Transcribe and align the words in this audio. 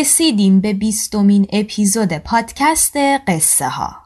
رسیدیم 0.00 0.60
به 0.60 0.72
بیستمین 0.72 1.46
اپیزود 1.52 2.12
پادکست 2.12 2.96
قصه 3.26 3.68
ها. 3.68 3.96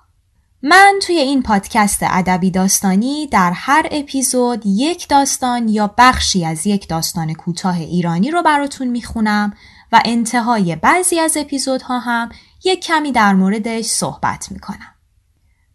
من 0.62 0.94
توی 1.02 1.16
این 1.16 1.42
پادکست 1.42 1.98
ادبی 2.02 2.50
داستانی 2.50 3.26
در 3.26 3.52
هر 3.54 3.88
اپیزود 3.90 4.62
یک 4.66 5.08
داستان 5.08 5.68
یا 5.68 5.94
بخشی 5.98 6.44
از 6.44 6.66
یک 6.66 6.88
داستان 6.88 7.34
کوتاه 7.34 7.78
ایرانی 7.78 8.30
رو 8.30 8.42
براتون 8.42 8.88
می‌خونم 8.88 9.52
و 9.92 10.00
انتهای 10.04 10.76
بعضی 10.76 11.20
از 11.20 11.36
اپیزودها 11.36 11.98
هم 11.98 12.28
یک 12.64 12.84
کمی 12.84 13.12
در 13.12 13.34
موردش 13.34 13.84
صحبت 13.84 14.52
می‌کنم. 14.52 14.94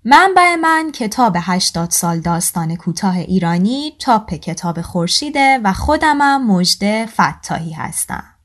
منبع 0.05 0.55
من 0.55 0.91
کتاب 0.91 1.37
80 1.39 1.89
سال 1.89 2.19
داستان 2.19 2.75
کوتاه 2.75 3.17
ایرانی 3.17 3.95
چاپ 3.99 4.33
کتاب 4.33 4.81
خورشیده 4.81 5.59
و 5.63 5.73
خودمم 5.73 6.47
مجده 6.47 7.05
فتاحی 7.05 7.71
هستم. 7.71 8.38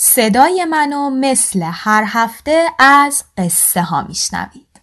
صدای 0.00 0.64
منو 0.64 1.10
مثل 1.10 1.70
هر 1.72 2.04
هفته 2.06 2.66
از 2.78 3.24
قصه 3.36 3.82
ها 3.82 4.02
میشنوید. 4.02 4.80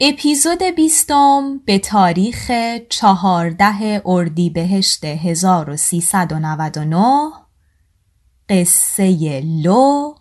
اپیزود 0.00 0.62
بیستم 0.62 1.58
به 1.58 1.78
تاریخ 1.78 2.50
چهارده 2.88 4.02
اردیبهشت 4.06 5.04
1399 5.04 7.32
قصه 8.48 9.40
لو 9.64 10.14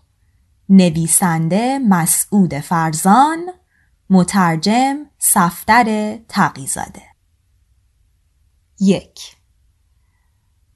نویسنده 0.69 1.79
مسعود 1.79 2.59
فرزان 2.59 3.49
مترجم 4.13 4.97
صفدر 5.19 6.17
تقیزاده 6.29 7.01
یک 8.79 9.35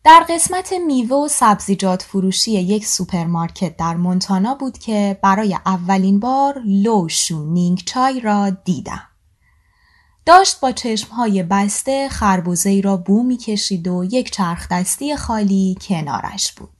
در 0.04 0.26
قسمت 0.30 0.74
میوه 0.74 1.18
و 1.18 1.28
سبزیجات 1.28 2.04
فروشی 2.04 2.52
یک 2.52 2.86
سوپرمارکت 2.86 3.78
در 3.78 3.96
مونتانا 3.96 4.56
بود 4.56 4.78
که 4.78 5.20
برای 5.24 5.58
اولین 5.66 6.20
بار 6.20 6.62
لوشو 6.66 7.46
نینگ 7.46 7.84
چای 7.86 8.20
را 8.20 8.50
دیدم. 8.50 9.08
داشت 10.26 10.60
با 10.60 10.72
چشمهای 10.72 11.44
بسته 11.44 12.10
خربوزه 12.10 12.82
را 12.82 12.98
بو 12.98 13.24
می‌کشید 13.24 13.88
و 13.88 14.04
یک 14.04 14.32
چرخ 14.32 14.68
دستی 14.72 15.16
خالی 15.16 15.76
کنارش 15.82 16.54
بود. 16.54 16.77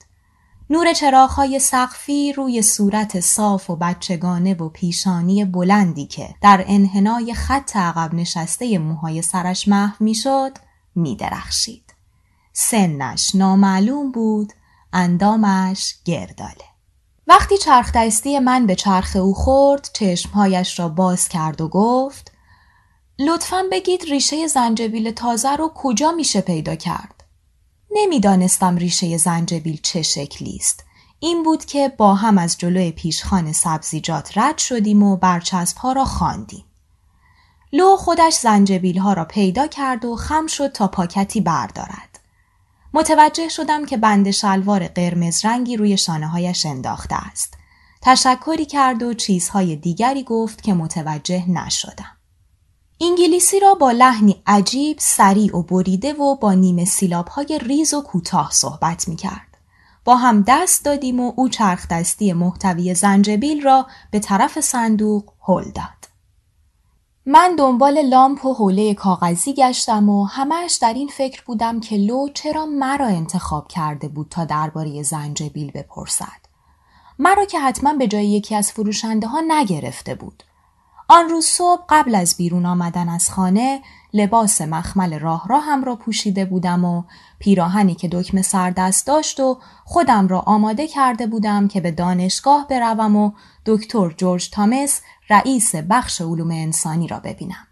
نور 0.70 0.92
چراغهای 0.92 1.58
سقفی 1.58 2.32
روی 2.32 2.62
صورت 2.62 3.20
صاف 3.20 3.70
و 3.70 3.76
بچگانه 3.76 4.54
و 4.54 4.68
پیشانی 4.68 5.44
بلندی 5.44 6.06
که 6.06 6.34
در 6.42 6.64
انحنای 6.66 7.34
خط 7.34 7.76
عقب 7.76 8.14
نشسته 8.14 8.78
موهای 8.78 9.22
سرش 9.22 9.68
محو 9.68 10.04
می‌شد 10.04 10.52
میدرخشید. 10.94 11.94
سنش 12.52 13.34
نامعلوم 13.34 14.12
بود، 14.12 14.52
اندامش 14.92 15.94
گرداله. 16.04 16.64
وقتی 17.26 17.58
چرخ 17.58 17.92
دستی 17.94 18.38
من 18.38 18.66
به 18.66 18.74
چرخ 18.74 19.16
او 19.16 19.34
خورد، 19.34 19.90
چشمهایش 19.92 20.78
را 20.78 20.88
باز 20.88 21.28
کرد 21.28 21.60
و 21.60 21.68
گفت 21.68 22.32
لطفا 23.18 23.64
بگید 23.72 24.02
ریشه 24.02 24.46
زنجبیل 24.46 25.10
تازه 25.10 25.56
رو 25.56 25.72
کجا 25.74 26.12
میشه 26.12 26.40
پیدا 26.40 26.74
کرد؟ 26.74 27.17
نمی‌دانستم 27.90 28.76
ریشه 28.76 29.16
زنجبیل 29.16 29.80
چه 29.82 30.02
شکلی 30.02 30.56
است. 30.56 30.84
این 31.20 31.42
بود 31.42 31.64
که 31.64 31.88
با 31.88 32.14
هم 32.14 32.38
از 32.38 32.58
جلوی 32.58 32.92
پیشخان 32.92 33.52
سبزیجات 33.52 34.38
رد 34.38 34.58
شدیم 34.58 35.02
و 35.02 35.16
برچسب 35.16 35.76
ها 35.76 35.92
را 35.92 36.04
خواندیم. 36.04 36.64
لو 37.72 37.96
خودش 37.96 38.34
زنجبیل 38.34 38.98
ها 38.98 39.12
را 39.12 39.24
پیدا 39.24 39.66
کرد 39.66 40.04
و 40.04 40.16
خم 40.16 40.46
شد 40.46 40.72
تا 40.72 40.88
پاکتی 40.88 41.40
بردارد. 41.40 42.20
متوجه 42.94 43.48
شدم 43.48 43.86
که 43.86 43.96
بند 43.96 44.30
شلوار 44.30 44.88
قرمز 44.88 45.44
رنگی 45.44 45.76
روی 45.76 45.96
شانه 45.96 46.26
هایش 46.28 46.66
انداخته 46.66 47.28
است. 47.28 47.54
تشکری 48.02 48.66
کرد 48.66 49.02
و 49.02 49.14
چیزهای 49.14 49.76
دیگری 49.76 50.22
گفت 50.22 50.62
که 50.62 50.74
متوجه 50.74 51.50
نشدم. 51.50 52.17
انگلیسی 53.00 53.60
را 53.60 53.74
با 53.74 53.90
لحنی 53.90 54.42
عجیب، 54.46 54.96
سریع 55.00 55.56
و 55.56 55.62
بریده 55.62 56.12
و 56.12 56.36
با 56.36 56.52
نیمه 56.52 56.84
سیلاب 56.84 57.28
های 57.28 57.58
ریز 57.62 57.94
و 57.94 58.02
کوتاه 58.02 58.50
صحبت 58.52 59.08
می 59.08 59.16
کرد. 59.16 59.58
با 60.04 60.16
هم 60.16 60.44
دست 60.46 60.84
دادیم 60.84 61.20
و 61.20 61.32
او 61.36 61.48
چرخ 61.48 61.88
دستی 61.88 62.32
محتوی 62.32 62.94
زنجبیل 62.94 63.62
را 63.62 63.86
به 64.10 64.18
طرف 64.18 64.60
صندوق 64.60 65.24
هل 65.48 65.64
داد. 65.64 66.08
من 67.26 67.56
دنبال 67.58 68.02
لامپ 68.02 68.44
و 68.44 68.54
حوله 68.54 68.94
کاغذی 68.94 69.54
گشتم 69.54 70.08
و 70.08 70.24
همش 70.24 70.74
در 70.74 70.94
این 70.94 71.08
فکر 71.08 71.42
بودم 71.46 71.80
که 71.80 71.96
لو 71.96 72.28
چرا 72.34 72.66
مرا 72.66 73.06
انتخاب 73.06 73.68
کرده 73.68 74.08
بود 74.08 74.26
تا 74.30 74.44
درباره 74.44 75.02
زنجبیل 75.02 75.70
بپرسد. 75.70 76.48
مرا 77.18 77.44
که 77.44 77.60
حتما 77.60 77.92
به 77.92 78.08
جای 78.08 78.26
یکی 78.26 78.54
از 78.54 78.72
فروشنده 78.72 79.26
ها 79.26 79.42
نگرفته 79.48 80.14
بود. 80.14 80.42
آن 81.10 81.28
روز 81.28 81.44
صبح 81.44 81.82
قبل 81.88 82.14
از 82.14 82.36
بیرون 82.36 82.66
آمدن 82.66 83.08
از 83.08 83.30
خانه 83.30 83.82
لباس 84.12 84.60
مخمل 84.60 85.18
راه 85.18 85.30
راهم 85.30 85.48
را 85.48 85.96
پوشیده 85.96 86.44
بودم 86.44 86.84
و 86.84 87.02
پیراهنی 87.38 87.94
که 87.94 88.08
دکمه 88.08 88.42
سردست 88.42 89.06
داشت 89.06 89.40
و 89.40 89.58
خودم 89.84 90.28
را 90.28 90.40
آماده 90.40 90.86
کرده 90.86 91.26
بودم 91.26 91.68
که 91.68 91.80
به 91.80 91.90
دانشگاه 91.90 92.66
بروم 92.68 93.16
و 93.16 93.32
دکتر 93.66 94.10
جورج 94.10 94.50
تامس 94.50 95.00
رئیس 95.30 95.74
بخش 95.74 96.20
علوم 96.20 96.50
انسانی 96.50 97.08
را 97.08 97.20
ببینم. 97.20 97.66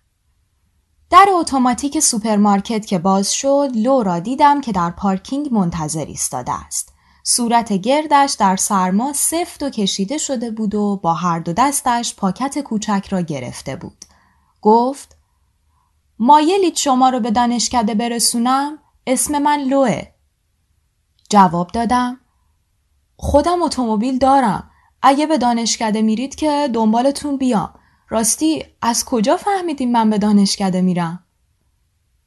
در 1.11 1.27
اتوماتیک 1.33 2.01
سوپرمارکت 2.01 2.87
که 2.87 2.99
باز 2.99 3.33
شد 3.33 3.69
لو 3.75 4.03
را 4.03 4.19
دیدم 4.19 4.61
که 4.61 4.73
در 4.73 4.91
پارکینگ 4.91 5.49
منتظر 5.53 6.05
ایستاده 6.05 6.53
است. 6.67 6.96
صورت 7.29 7.73
گردش 7.73 8.37
در 8.39 8.57
سرما 8.57 9.13
سفت 9.13 9.63
و 9.63 9.71
کشیده 9.71 10.19
شده 10.19 10.51
بود 10.51 10.75
و 10.75 10.97
با 11.03 11.15
هر 11.15 11.39
دو 11.39 11.53
دستش 11.53 12.15
پاکت 12.15 12.59
کوچک 12.59 13.07
را 13.11 13.21
گرفته 13.21 13.77
بود. 13.77 14.05
گفت 14.63 15.17
مایلید 16.19 16.77
شما 16.77 17.09
رو 17.09 17.21
به 17.21 17.31
دانشکده 17.31 17.95
برسونم؟ 17.95 18.79
اسم 19.07 19.39
من 19.39 19.61
لوه. 19.61 20.03
جواب 21.31 21.71
دادم 21.71 22.21
خودم 23.17 23.63
اتومبیل 23.63 24.19
دارم. 24.19 24.71
اگه 25.03 25.27
به 25.27 25.39
دانشکده 25.39 26.03
میرید 26.03 26.35
که 26.35 26.71
دنبالتون 26.75 27.37
بیام. 27.37 27.75
راستی 28.09 28.65
از 28.83 29.05
کجا 29.05 29.37
فهمیدیم 29.37 29.93
من 29.93 30.11
به 30.11 30.19
دانشکده 30.19 30.81
میرم؟ 30.81 31.25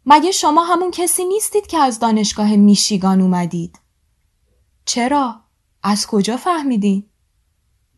مگه 0.05 0.31
شما 0.31 0.63
همون 0.63 0.91
کسی 0.91 1.25
نیستید 1.25 1.67
که 1.67 1.77
از 1.77 1.99
دانشگاه 1.99 2.55
میشیگان 2.55 3.21
اومدید؟ 3.21 3.79
چرا؟ 4.89 5.35
از 5.83 6.07
کجا 6.07 6.37
فهمیدی؟ 6.37 7.09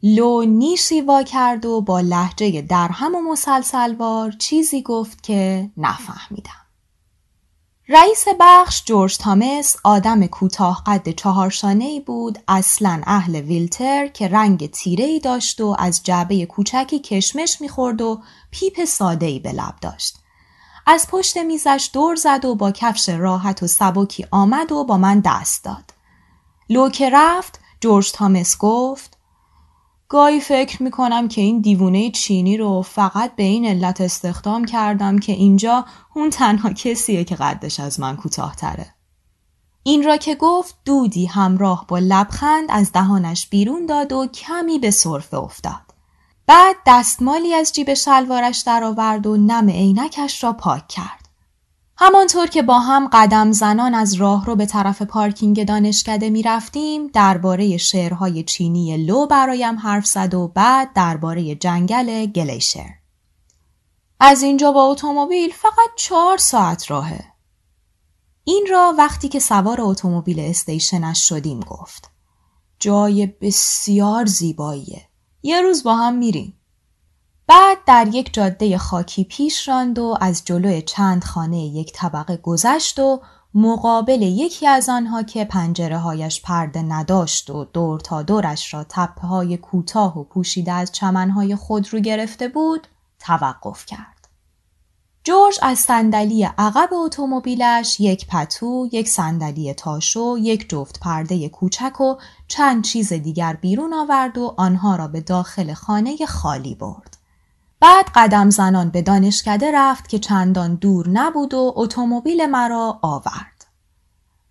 لو 0.03 0.43
نیشی 0.43 1.01
وا 1.01 1.23
کرد 1.23 1.65
و 1.65 1.81
با 1.81 1.99
لحجه 1.99 2.61
درهم 2.61 3.15
و 3.15 3.21
مسلسلوار 3.21 4.31
چیزی 4.31 4.81
گفت 4.81 5.23
که 5.23 5.71
نفهمیدم. 5.77 6.65
رئیس 7.89 8.25
بخش 8.39 8.83
جورج 8.85 9.17
تامس 9.17 9.75
آدم 9.83 10.27
کوتاه 10.27 10.83
قد 10.85 11.09
چهارشانه 11.09 11.85
ای 11.85 11.99
بود 11.99 12.39
اصلا 12.47 13.01
اهل 13.05 13.35
ویلتر 13.35 14.07
که 14.07 14.27
رنگ 14.27 14.69
تیره 14.69 15.05
ای 15.05 15.19
داشت 15.19 15.61
و 15.61 15.75
از 15.79 16.03
جعبه 16.03 16.45
کوچکی 16.45 16.99
کشمش 16.99 17.61
می‌خورد 17.61 18.01
و 18.01 18.21
پیپ 18.51 18.85
ساده 18.85 19.25
ای 19.25 19.39
به 19.39 19.51
لب 19.51 19.75
داشت. 19.81 20.17
از 20.87 21.07
پشت 21.11 21.37
میزش 21.37 21.89
دور 21.93 22.15
زد 22.15 22.45
و 22.45 22.55
با 22.55 22.71
کفش 22.71 23.09
راحت 23.09 23.63
و 23.63 23.67
سبکی 23.67 24.25
آمد 24.31 24.71
و 24.71 24.83
با 24.83 24.97
من 24.97 25.19
دست 25.19 25.63
داد. 25.63 26.00
لو 26.71 26.89
که 26.89 27.09
رفت 27.13 27.59
جورج 27.81 28.11
تامس 28.11 28.57
گفت 28.57 29.17
گاهی 30.09 30.39
فکر 30.39 30.83
می‌کنم 30.83 31.27
که 31.27 31.41
این 31.41 31.61
دیوونه 31.61 32.11
چینی 32.11 32.57
رو 32.57 32.81
فقط 32.81 33.35
به 33.35 33.43
این 33.43 33.65
علت 33.65 34.01
استخدام 34.01 34.65
کردم 34.65 35.19
که 35.19 35.31
اینجا 35.31 35.85
اون 36.15 36.29
تنها 36.29 36.73
کسیه 36.73 37.23
که 37.23 37.35
قدش 37.35 37.79
از 37.79 37.99
من 37.99 38.15
کوتاهتره. 38.17 38.93
این 39.83 40.03
را 40.03 40.17
که 40.17 40.35
گفت 40.35 40.75
دودی 40.85 41.25
همراه 41.25 41.85
با 41.87 41.99
لبخند 41.99 42.67
از 42.69 42.91
دهانش 42.91 43.47
بیرون 43.47 43.85
داد 43.85 44.11
و 44.11 44.27
کمی 44.27 44.79
به 44.79 44.91
صرفه 44.91 45.37
افتاد. 45.37 45.93
بعد 46.47 46.75
دستمالی 46.87 47.53
از 47.53 47.73
جیب 47.73 47.93
شلوارش 47.93 48.59
درآورد 48.59 49.27
و 49.27 49.37
نم 49.37 49.69
عینکش 49.69 50.43
را 50.43 50.53
پاک 50.53 50.87
کرد. 50.87 51.20
همانطور 52.03 52.47
که 52.47 52.61
با 52.61 52.79
هم 52.79 53.09
قدم 53.13 53.51
زنان 53.51 53.93
از 53.93 54.13
راه 54.13 54.45
رو 54.45 54.55
به 54.55 54.65
طرف 54.65 55.01
پارکینگ 55.01 55.67
دانشکده 55.67 56.29
می 56.29 56.43
رفتیم 56.43 57.07
درباره 57.07 57.77
شعرهای 57.77 58.43
چینی 58.43 58.97
لو 58.97 59.27
برایم 59.27 59.79
حرف 59.79 60.05
زد 60.05 60.33
و 60.33 60.47
بعد 60.47 60.93
درباره 60.93 61.55
جنگل 61.55 62.25
گلیشر. 62.25 62.89
از 64.19 64.41
اینجا 64.41 64.71
با 64.71 64.83
اتومبیل 64.83 65.51
فقط 65.51 65.89
چهار 65.95 66.37
ساعت 66.37 66.91
راهه. 66.91 67.23
این 68.43 68.67
را 68.69 68.95
وقتی 68.97 69.29
که 69.29 69.39
سوار 69.39 69.81
اتومبیل 69.81 70.39
استیشنش 70.39 71.27
شدیم 71.27 71.59
گفت. 71.59 72.11
جای 72.79 73.25
بسیار 73.25 74.25
زیباییه. 74.25 75.07
یه 75.43 75.61
روز 75.61 75.83
با 75.83 75.95
هم 75.95 76.15
میریم. 76.15 76.60
بعد 77.51 77.77
در 77.85 78.07
یک 78.11 78.33
جاده 78.33 78.77
خاکی 78.77 79.23
پیش 79.23 79.67
راند 79.67 79.99
و 79.99 80.17
از 80.21 80.41
جلوی 80.45 80.81
چند 80.81 81.23
خانه 81.23 81.57
یک 81.57 81.93
طبقه 81.93 82.37
گذشت 82.37 82.99
و 82.99 83.21
مقابل 83.53 84.21
یکی 84.21 84.67
از 84.67 84.89
آنها 84.89 85.23
که 85.23 85.45
پنجره 85.45 85.97
هایش 85.97 86.41
پرده 86.41 86.81
نداشت 86.81 87.49
و 87.49 87.65
دور 87.65 87.99
تا 87.99 88.21
دورش 88.21 88.73
را 88.73 88.83
تپه 88.89 89.27
های 89.27 89.57
کوتاه 89.57 90.19
و 90.19 90.23
پوشیده 90.23 90.71
از 90.71 90.91
چمنهای 90.91 91.55
خود 91.55 91.93
رو 91.93 91.99
گرفته 91.99 92.47
بود 92.47 92.87
توقف 93.19 93.85
کرد. 93.85 94.27
جورج 95.23 95.59
از 95.61 95.79
صندلی 95.79 96.43
عقب 96.43 96.89
اتومبیلش 96.93 97.99
یک 97.99 98.27
پتو، 98.27 98.89
یک 98.91 99.09
صندلی 99.09 99.73
تاشو، 99.73 100.37
یک 100.39 100.69
جفت 100.69 100.99
پرده 100.99 101.49
کوچک 101.49 102.01
و 102.01 102.15
چند 102.47 102.83
چیز 102.83 103.13
دیگر 103.13 103.53
بیرون 103.53 103.93
آورد 103.93 104.37
و 104.37 104.53
آنها 104.57 104.95
را 104.95 105.07
به 105.07 105.21
داخل 105.21 105.73
خانه 105.73 106.25
خالی 106.25 106.75
برد. 106.75 107.20
بعد 107.81 108.05
قدم 108.15 108.49
زنان 108.49 108.89
به 108.89 109.01
دانشکده 109.01 109.71
رفت 109.75 110.09
که 110.09 110.19
چندان 110.19 110.75
دور 110.75 111.09
نبود 111.09 111.53
و 111.53 111.73
اتومبیل 111.75 112.45
مرا 112.45 112.99
آورد. 113.01 113.65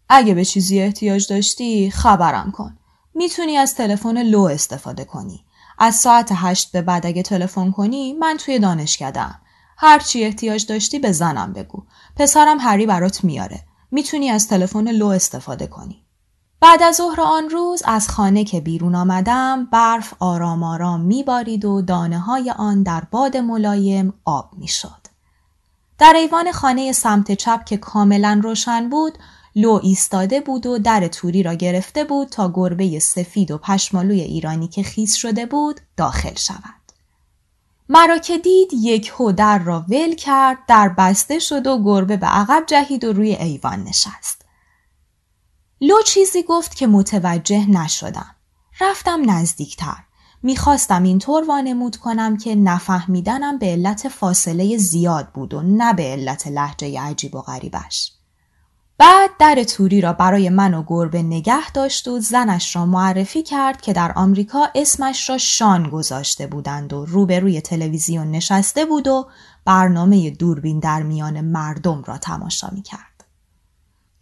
اگه 0.09 0.35
به 0.35 0.44
چیزی 0.44 0.81
احتیاج 0.81 1.29
داشتی 1.29 1.91
خبرم 1.91 2.53
کن. 2.53 2.79
می‌تونی 3.15 3.56
از 3.56 3.75
تلفن 3.75 4.23
لو 4.23 4.41
استفاده 4.41 5.05
کنی. 5.05 5.44
از 5.79 5.94
ساعت 5.94 6.29
هشت 6.35 6.73
به 6.73 6.82
بعد 6.82 7.06
اگه 7.06 7.23
تلفن 7.23 7.71
کنی 7.71 8.12
من 8.12 8.37
توی 8.37 8.59
دانشکدهام. 8.59 9.35
هر 9.77 9.99
چی 9.99 10.25
احتیاج 10.25 10.67
داشتی 10.67 10.99
به 10.99 11.12
زنم 11.12 11.53
بگو. 11.53 11.82
پسرم 12.17 12.59
هری 12.61 12.87
برات 12.87 13.25
میاره. 13.25 13.61
می‌تونی 13.91 14.31
از 14.31 14.49
تلفن 14.49 14.88
لو 14.91 15.06
استفاده 15.06 15.67
کنی. 15.67 16.05
بعد 16.60 16.82
از 16.82 16.96
ظهر 16.96 17.20
آن 17.20 17.50
روز 17.50 17.82
از 17.84 18.08
خانه 18.08 18.44
که 18.44 18.60
بیرون 18.60 18.94
آمدم 18.94 19.68
برف 19.72 20.14
آرام 20.18 20.62
آرام 20.62 21.00
میبارید 21.00 21.64
و 21.64 21.82
دانه 21.82 22.18
های 22.18 22.50
آن 22.50 22.82
در 22.82 23.02
باد 23.10 23.36
ملایم 23.36 24.12
آب 24.24 24.50
می‌شد. 24.58 25.00
در 25.98 26.12
ایوان 26.16 26.52
خانه 26.52 26.92
سمت 26.92 27.32
چپ 27.32 27.64
که 27.64 27.76
کاملا 27.76 28.40
روشن 28.42 28.88
بود 28.88 29.18
لو 29.56 29.80
ایستاده 29.82 30.40
بود 30.40 30.66
و 30.66 30.78
در 30.78 31.08
توری 31.08 31.42
را 31.42 31.54
گرفته 31.54 32.04
بود 32.04 32.28
تا 32.28 32.52
گربه 32.54 32.98
سفید 32.98 33.50
و 33.50 33.58
پشمالوی 33.58 34.20
ایرانی 34.20 34.68
که 34.68 34.82
خیس 34.82 35.14
شده 35.14 35.46
بود 35.46 35.80
داخل 35.96 36.34
شود. 36.34 36.80
مرا 37.88 38.18
که 38.18 38.38
دید 38.38 38.70
یک 38.72 39.12
هو 39.18 39.32
در 39.32 39.58
را 39.58 39.84
ول 39.88 40.14
کرد 40.14 40.58
در 40.68 40.88
بسته 40.88 41.38
شد 41.38 41.66
و 41.66 41.82
گربه 41.84 42.16
به 42.16 42.26
عقب 42.26 42.64
جهید 42.66 43.04
و 43.04 43.12
روی 43.12 43.34
ایوان 43.34 43.84
نشست. 43.84 44.39
لو 45.81 46.03
چیزی 46.06 46.43
گفت 46.43 46.75
که 46.75 46.87
متوجه 46.87 47.71
نشدم. 47.71 48.35
رفتم 48.81 49.31
نزدیکتر. 49.31 49.97
می‌خواستم 50.43 51.03
اینطور 51.03 51.44
وانمود 51.49 51.97
کنم 51.97 52.37
که 52.37 52.55
نفهمیدنم 52.55 53.59
به 53.59 53.67
علت 53.67 54.09
فاصله 54.09 54.77
زیاد 54.77 55.29
بود 55.29 55.55
و 55.55 55.62
نه 55.62 55.93
به 55.93 56.03
علت 56.03 56.47
لحجه 56.47 57.00
عجیب 57.00 57.35
و 57.35 57.41
غریبش. 57.41 58.12
بعد 58.99 59.31
در 59.38 59.65
توری 59.65 60.00
را 60.00 60.12
برای 60.12 60.49
من 60.49 60.75
و 60.75 60.85
گربه 60.87 61.23
نگه 61.23 61.71
داشت 61.71 62.09
و 62.09 62.21
زنش 62.21 62.77
را 62.77 62.87
معرفی 62.87 63.43
کرد 63.43 63.81
که 63.81 63.93
در 63.93 64.12
آمریکا 64.17 64.69
اسمش 64.75 65.31
را 65.31 65.38
شان 65.38 65.91
گذاشته 65.91 66.47
بودند 66.47 66.93
و 66.93 67.05
روبروی 67.05 67.61
تلویزیون 67.61 68.31
نشسته 68.31 68.85
بود 68.85 69.09
و 69.09 69.29
برنامه 69.65 70.31
دوربین 70.31 70.79
در 70.79 71.03
میان 71.03 71.41
مردم 71.41 72.03
را 72.03 72.19
تماشا 72.19 72.69
می 72.73 72.82
کرد. 72.82 73.09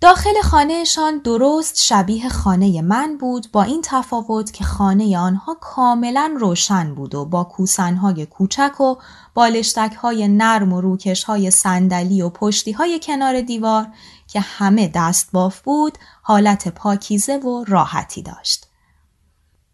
داخل 0.01 0.41
خانهشان 0.43 1.19
درست 1.19 1.83
شبیه 1.83 2.29
خانه 2.29 2.83
من 2.83 3.17
بود 3.17 3.47
با 3.53 3.63
این 3.63 3.83
تفاوت 3.85 4.53
که 4.53 4.65
خانه 4.65 5.19
آنها 5.19 5.57
کاملا 5.61 6.37
روشن 6.41 6.95
بود 6.95 7.15
و 7.15 7.25
با 7.25 7.45
کوسنهای 7.45 8.27
کوچک 8.27 8.81
و 8.81 8.97
بالشتکهای 9.35 10.29
نرم 10.29 10.73
و 10.73 10.81
روکشهای 10.81 11.51
صندلی 11.51 12.23
و 12.23 12.29
پشتیهای 12.29 13.01
کنار 13.03 13.41
دیوار 13.41 13.87
که 14.27 14.41
همه 14.41 14.91
دست 14.95 15.29
باف 15.33 15.61
بود 15.61 15.99
حالت 16.23 16.69
پاکیزه 16.69 17.37
و 17.37 17.65
راحتی 17.65 18.23
داشت. 18.23 18.67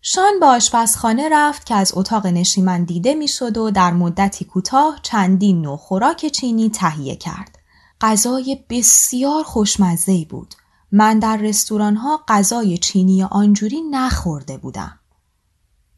شان 0.03 0.41
به 0.41 0.47
آشپزخانه 0.47 1.29
رفت 1.33 1.67
که 1.67 1.75
از 1.75 1.93
اتاق 1.97 2.27
نشیمن 2.27 2.85
دیده 2.85 3.15
می‌شد 3.15 3.59
و 3.59 3.71
در 3.71 3.93
مدتی 3.93 4.45
کوتاه 4.45 4.99
چندین 5.03 5.63
نوع 5.63 5.77
خوراک 5.77 6.27
چینی 6.27 6.71
تهیه 6.71 7.17
کرد. 7.17 7.54
غذای 8.05 8.65
بسیار 8.71 9.43
خوشمزه 9.43 10.25
بود. 10.25 10.55
من 10.93 11.19
در 11.19 11.37
رستوران 11.37 11.97
ها 11.97 12.25
غذای 12.29 12.79
چینی 12.79 13.23
آنجوری 13.23 13.83
نخورده 13.91 14.59
بودم. 14.59 14.99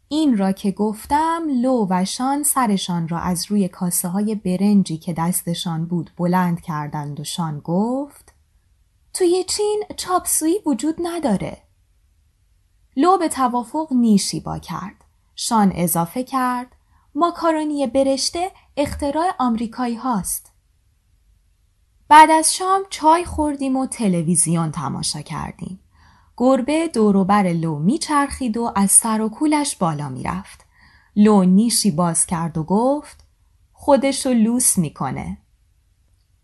این 0.09 0.39
را 0.39 0.53
که 0.53 0.71
گفتم 0.71 1.43
لو 1.63 1.87
و 1.91 2.05
شان 2.05 2.43
سرشان 2.43 3.09
را 3.09 3.19
از 3.19 3.47
روی 3.49 3.69
کاسه 3.69 4.09
های 4.09 4.35
برنجی 4.35 4.99
که 4.99 5.13
دستشان 5.13 5.87
بود 5.87 6.11
بلند 6.17 6.61
کردند 6.61 7.21
و 7.21 7.25
شان 7.25 7.61
گفت 7.61 8.33
توی 9.15 9.45
چین 9.49 9.85
چاپسویی 9.97 10.59
وجود 10.67 10.97
نداره. 11.03 11.63
لو 12.97 13.19
به 13.19 13.29
توافق 13.29 13.93
نیشی 13.93 14.41
با 14.41 14.59
کرد. 14.59 15.05
شان 15.37 15.73
اضافه 15.75 16.25
کرد 16.25 16.77
ماکارونی 17.15 17.87
برشته 17.87 18.51
اختراع 18.77 19.35
آمریکایی 19.39 19.95
هاست. 19.95 20.56
بعد 22.09 22.31
از 22.31 22.55
شام 22.55 22.83
چای 22.91 23.25
خوردیم 23.25 23.77
و 23.77 23.87
تلویزیون 23.87 24.71
تماشا 24.71 25.21
کردیم. 25.21 25.81
گربه 26.37 26.89
دوروبر 26.89 27.43
لو 27.43 27.79
میچرخید 27.79 28.57
و 28.57 28.73
از 28.77 28.91
سر 28.91 29.21
و 29.21 29.29
کولش 29.29 29.77
بالا 29.77 30.09
می‌رفت. 30.09 30.67
لو 31.17 31.45
نیشی 31.45 31.91
باز 31.91 32.27
کرد 32.27 32.59
و 32.59 32.63
گفت 32.63 33.25
خودشو 33.73 34.31
لوس 34.33 34.79
می‌کنه. 34.79 35.39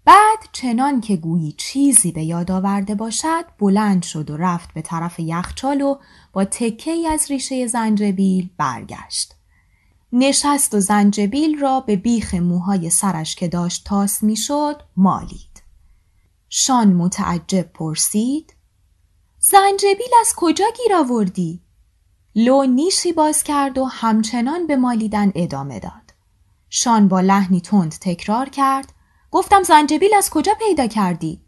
بعد 0.05 0.39
چنان 0.53 1.01
که 1.01 1.17
گویی 1.17 1.53
چیزی 1.53 2.13
به 2.13 2.25
یاد 2.25 2.51
آورده 2.51 2.95
باشد 2.95 3.45
بلند 3.59 4.03
شد 4.03 4.31
و 4.31 4.37
رفت 4.37 4.75
به 4.75 4.83
طرف 4.83 5.21
یخچال 5.21 5.81
و 5.81 5.97
با 6.33 6.45
تکه 6.45 7.09
از 7.11 7.31
ریشه 7.31 7.67
زنجبیل 7.67 8.51
برگشت. 8.57 9.35
نشست 10.13 10.75
و 10.75 10.81
زنجبیل 10.81 11.59
را 11.59 11.81
به 11.81 11.97
بیخ 11.97 12.35
موهای 12.35 12.91
سرش 12.91 13.37
که 13.37 13.49
داشت 13.49 13.85
تاس 13.85 14.23
می‌شد 14.23 14.83
مالید. 14.97 15.52
شان 16.55 16.93
متعجب 16.93 17.63
پرسید 17.63 18.55
زنجبیل 19.39 20.11
از 20.21 20.33
کجا 20.37 20.65
گیر 20.77 20.95
آوردی؟ 20.95 21.63
لو 22.35 22.65
نیشی 22.65 23.13
باز 23.13 23.43
کرد 23.43 23.79
و 23.79 23.85
همچنان 23.85 24.67
به 24.67 24.77
مالیدن 24.77 25.33
ادامه 25.35 25.81
داد. 25.81 26.15
شان 26.71 27.09
با 27.09 27.21
لحنی 27.21 27.61
تند 27.61 27.93
تکرار 28.01 28.49
کرد 28.49 28.93
گفتم 29.31 29.63
زنجبیل 29.63 30.15
از 30.15 30.31
کجا 30.31 30.53
پیدا 30.59 30.87
کردی؟ 30.87 31.45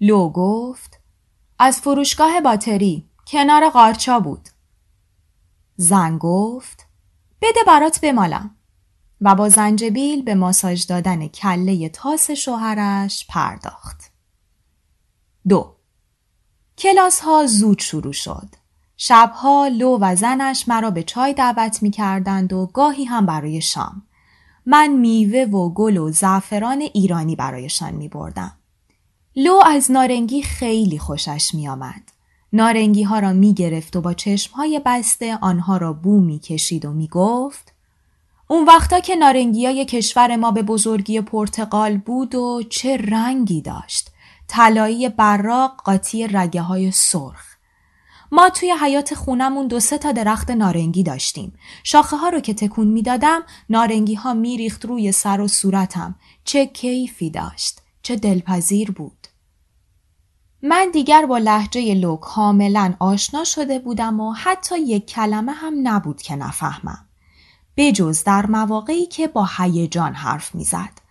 لو 0.00 0.28
گفت 0.28 1.00
از 1.58 1.80
فروشگاه 1.80 2.40
باتری 2.40 3.10
کنار 3.26 3.70
قارچا 3.70 4.20
بود. 4.20 4.48
زن 5.76 6.18
گفت 6.18 6.86
بده 7.42 7.60
برات 7.66 8.00
بمالم. 8.00 8.55
و 9.20 9.34
با 9.34 9.48
زنجبیل 9.48 10.22
به 10.22 10.34
ماساژ 10.34 10.86
دادن 10.86 11.28
کله 11.28 11.88
تاس 11.88 12.30
شوهرش 12.30 13.26
پرداخت. 13.28 14.10
دو 15.48 15.74
کلاس 16.78 17.20
ها 17.20 17.46
زود 17.46 17.78
شروع 17.78 18.12
شد. 18.12 18.48
شبها 18.96 19.68
لو 19.68 19.98
و 20.00 20.16
زنش 20.16 20.68
مرا 20.68 20.90
به 20.90 21.02
چای 21.02 21.34
دعوت 21.34 21.82
می 21.82 21.90
کردند 21.90 22.52
و 22.52 22.66
گاهی 22.66 23.04
هم 23.04 23.26
برای 23.26 23.60
شام. 23.60 24.02
من 24.66 24.88
میوه 24.88 25.40
و 25.40 25.68
گل 25.68 25.96
و 25.96 26.10
زعفران 26.10 26.80
ایرانی 26.80 27.36
برایشان 27.36 27.94
می 27.94 28.08
بردم. 28.08 28.52
لو 29.36 29.60
از 29.66 29.90
نارنگی 29.90 30.42
خیلی 30.42 30.98
خوشش 30.98 31.54
می 31.54 31.68
آمد. 31.68 32.02
نارنگی 32.52 33.02
ها 33.02 33.18
را 33.18 33.32
می 33.32 33.54
گرفت 33.54 33.96
و 33.96 34.00
با 34.00 34.14
چشم 34.14 34.54
های 34.54 34.80
بسته 34.86 35.38
آنها 35.40 35.76
را 35.76 35.92
بو 35.92 36.20
می 36.20 36.38
کشید 36.38 36.84
و 36.84 36.92
می 36.92 37.08
گفت 37.08 37.75
اون 38.48 38.64
وقتا 38.64 39.00
که 39.00 39.16
نارنگی 39.16 39.66
های 39.66 39.84
کشور 39.84 40.36
ما 40.36 40.50
به 40.50 40.62
بزرگی 40.62 41.20
پرتغال 41.20 41.96
بود 41.96 42.34
و 42.34 42.62
چه 42.70 42.96
رنگی 42.96 43.60
داشت 43.60 44.10
طلایی 44.48 45.08
براق 45.08 45.82
قاطی 45.84 46.26
رگه 46.26 46.62
های 46.62 46.90
سرخ 46.90 47.56
ما 48.32 48.50
توی 48.50 48.74
حیات 48.80 49.14
خونمون 49.14 49.66
دو 49.66 49.80
سه 49.80 49.98
تا 49.98 50.12
درخت 50.12 50.50
نارنگی 50.50 51.02
داشتیم. 51.02 51.52
شاخه 51.84 52.16
ها 52.16 52.28
رو 52.28 52.40
که 52.40 52.54
تکون 52.54 52.86
می‌دادم 52.86 53.42
نارنگی 53.70 54.14
ها 54.14 54.34
میریخت 54.34 54.84
روی 54.84 55.12
سر 55.12 55.40
و 55.40 55.48
صورتم. 55.48 56.14
چه 56.44 56.66
کیفی 56.66 57.30
داشت. 57.30 57.80
چه 58.02 58.16
دلپذیر 58.16 58.90
بود. 58.90 59.26
من 60.62 60.90
دیگر 60.92 61.26
با 61.26 61.38
لحجه 61.38 61.94
لو 61.94 62.16
کاملا 62.16 62.94
آشنا 62.98 63.44
شده 63.44 63.78
بودم 63.78 64.20
و 64.20 64.32
حتی 64.32 64.78
یک 64.78 65.06
کلمه 65.06 65.52
هم 65.52 65.74
نبود 65.82 66.22
که 66.22 66.36
نفهمم. 66.36 67.05
بجز 67.76 68.24
در 68.24 68.46
مواقعی 68.46 69.06
که 69.06 69.26
با 69.28 69.48
هیجان 69.58 70.14
حرف 70.14 70.54
می‌زد. 70.54 71.06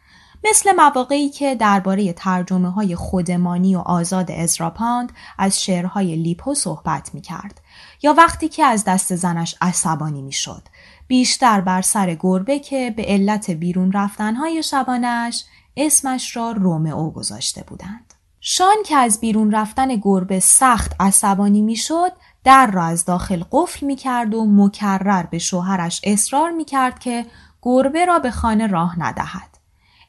مثل 0.49 0.71
مواقعی 0.71 1.29
که 1.29 1.55
درباره 1.55 2.13
ترجمه 2.13 2.69
های 2.69 2.95
خودمانی 2.95 3.75
و 3.75 3.79
آزاد 3.79 4.31
ازراپاند 4.31 5.11
از 5.37 5.61
شعرهای 5.61 6.15
لیپو 6.15 6.53
صحبت 6.53 7.13
می 7.13 7.21
کرد 7.21 7.61
یا 8.03 8.13
وقتی 8.13 8.49
که 8.49 8.65
از 8.65 8.83
دست 8.83 9.15
زنش 9.15 9.55
عصبانی 9.61 10.21
می 10.21 10.31
شد. 10.31 10.61
بیشتر 11.07 11.61
بر 11.61 11.81
سر 11.81 12.15
گربه 12.19 12.59
که 12.59 12.93
به 12.97 13.03
علت 13.03 13.51
بیرون 13.51 13.91
رفتنهای 13.91 14.63
شبانش 14.63 15.43
اسمش 15.77 16.35
را 16.35 16.51
رومئو 16.51 17.11
گذاشته 17.11 17.63
بودند. 17.67 18.13
شان 18.39 18.75
که 18.85 18.95
از 18.95 19.19
بیرون 19.19 19.51
رفتن 19.51 19.95
گربه 19.95 20.39
سخت 20.39 20.95
عصبانی 20.99 21.61
می‌شد 21.61 22.11
در 22.45 22.71
را 22.71 22.83
از 22.83 23.05
داخل 23.05 23.43
قفل 23.51 23.85
می 23.85 23.95
کرد 23.95 24.33
و 24.33 24.45
مکرر 24.45 25.23
به 25.23 25.39
شوهرش 25.39 26.01
اصرار 26.03 26.51
می 26.51 26.65
کرد 26.65 26.99
که 26.99 27.25
گربه 27.61 28.05
را 28.05 28.19
به 28.19 28.31
خانه 28.31 28.67
راه 28.67 28.99
ندهد. 28.99 29.57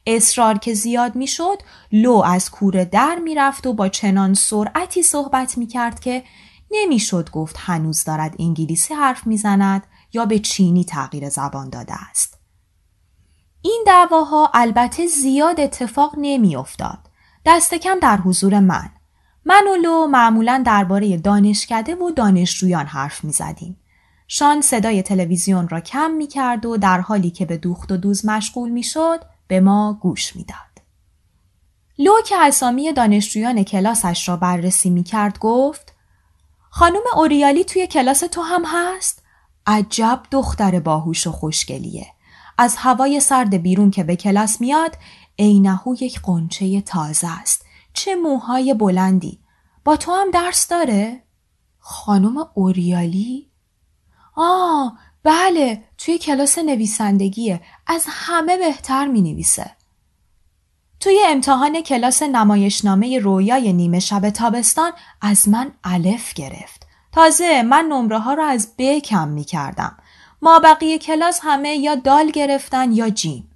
اصرار 0.05 0.57
که 0.57 0.73
زیاد 0.73 1.15
می‌شد 1.15 1.57
لو 1.91 2.21
از 2.25 2.51
کوره 2.51 2.85
در 2.85 3.15
می‌رفت 3.23 3.67
و 3.67 3.73
با 3.73 3.87
چنان 3.89 4.33
سرعتی 4.33 5.03
صحبت 5.03 5.57
می‌کرد 5.57 5.99
که 5.99 6.23
نمی‌شد 6.71 7.29
گفت 7.31 7.55
هنوز 7.59 8.03
دارد 8.03 8.35
انگلیسی 8.39 8.93
حرف 8.93 9.27
می‌زند 9.27 9.83
یا 10.13 10.25
به 10.25 10.39
چینی 10.39 10.85
تغییر 10.85 11.29
زبان 11.29 11.69
داده 11.69 11.93
است. 12.09 12.37
این 13.61 13.83
دعواها 13.87 14.51
البته 14.53 15.07
زیاد 15.07 15.59
اتفاق 15.59 16.15
نمیافتاد. 16.17 16.99
دست 17.45 17.73
کم 17.73 17.99
در 17.99 18.17
حضور 18.17 18.59
من. 18.59 18.89
من 19.47 19.63
و 19.73 19.75
لو 19.75 20.07
معمولا 20.07 20.63
درباره 20.65 21.17
دانشکده 21.17 21.95
و 21.95 22.11
دانشجویان 22.11 22.85
حرف 22.85 23.23
می 23.23 23.31
زدیم. 23.31 23.77
شان 24.27 24.61
صدای 24.61 25.01
تلویزیون 25.01 25.69
را 25.69 25.79
کم 25.79 26.11
می 26.11 26.27
کرد 26.27 26.65
و 26.65 26.77
در 26.77 27.01
حالی 27.01 27.29
که 27.29 27.45
به 27.45 27.57
دوخت 27.57 27.91
و 27.91 27.97
دوز 27.97 28.25
مشغول 28.25 28.69
می 28.69 28.83
شد 28.83 29.19
به 29.47 29.59
ما 29.59 29.99
گوش 30.01 30.35
می‌داد. 30.35 30.57
لو 31.99 32.13
که 32.25 32.35
اسامی 32.39 32.93
دانشجویان 32.93 33.63
کلاسش 33.63 34.29
را 34.29 34.37
بررسی 34.37 34.89
می 34.89 35.03
کرد 35.03 35.39
گفت 35.39 35.93
خانم 36.69 37.01
اوریالی 37.15 37.63
توی 37.63 37.87
کلاس 37.87 38.19
تو 38.19 38.41
هم 38.41 38.63
هست؟ 38.65 39.23
عجب 39.67 40.21
دختر 40.31 40.79
باهوش 40.79 41.27
و 41.27 41.31
خوشگلیه. 41.31 42.07
از 42.57 42.75
هوای 42.77 43.19
سرد 43.19 43.55
بیرون 43.55 43.91
که 43.91 44.03
به 44.03 44.15
کلاس 44.15 44.61
میاد 44.61 44.95
عینهو 45.39 45.95
یک 45.99 46.19
قنچه 46.23 46.81
تازه 46.81 47.39
است. 47.39 47.66
چه 47.97 48.15
موهای 48.15 48.73
بلندی. 48.73 49.39
با 49.85 49.97
تو 49.97 50.11
هم 50.11 50.31
درس 50.31 50.67
داره؟ 50.67 51.23
خانم 51.79 52.37
اوریالی؟ 52.53 53.51
آه 54.35 54.97
بله 55.23 55.83
توی 55.97 56.17
کلاس 56.17 56.57
نویسندگیه 56.57 57.61
از 57.87 58.05
همه 58.07 58.57
بهتر 58.57 59.07
می 59.07 59.21
نویسه. 59.21 59.71
توی 60.99 61.19
امتحان 61.25 61.81
کلاس 61.81 62.23
نمایشنامه 62.23 63.19
رویای 63.19 63.73
نیمه 63.73 63.99
شب 63.99 64.29
تابستان 64.29 64.91
از 65.21 65.49
من 65.49 65.71
الف 65.83 66.33
گرفت. 66.33 66.87
تازه 67.11 67.61
من 67.61 67.85
نمره 67.85 68.19
ها 68.19 68.33
رو 68.33 68.43
از 68.43 68.73
ب 68.77 68.99
کم 68.99 69.27
می 69.27 69.43
کردم. 69.43 69.97
ما 70.41 70.59
بقیه 70.59 70.97
کلاس 70.97 71.39
همه 71.43 71.69
یا 71.69 71.95
دال 71.95 72.31
گرفتن 72.31 72.91
یا 72.91 73.09
جیم. 73.09 73.49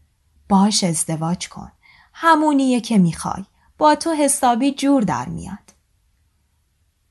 باش 0.50 0.84
ازدواج 0.84 1.50
کن. 1.50 1.72
همونیه 2.14 2.82
که 2.82 2.98
می‌خوای. 2.98 3.46
با 3.82 3.96
تو 3.96 4.14
حسابی 4.14 4.72
جور 4.72 5.04
در 5.04 5.30
میاد. 5.30 5.74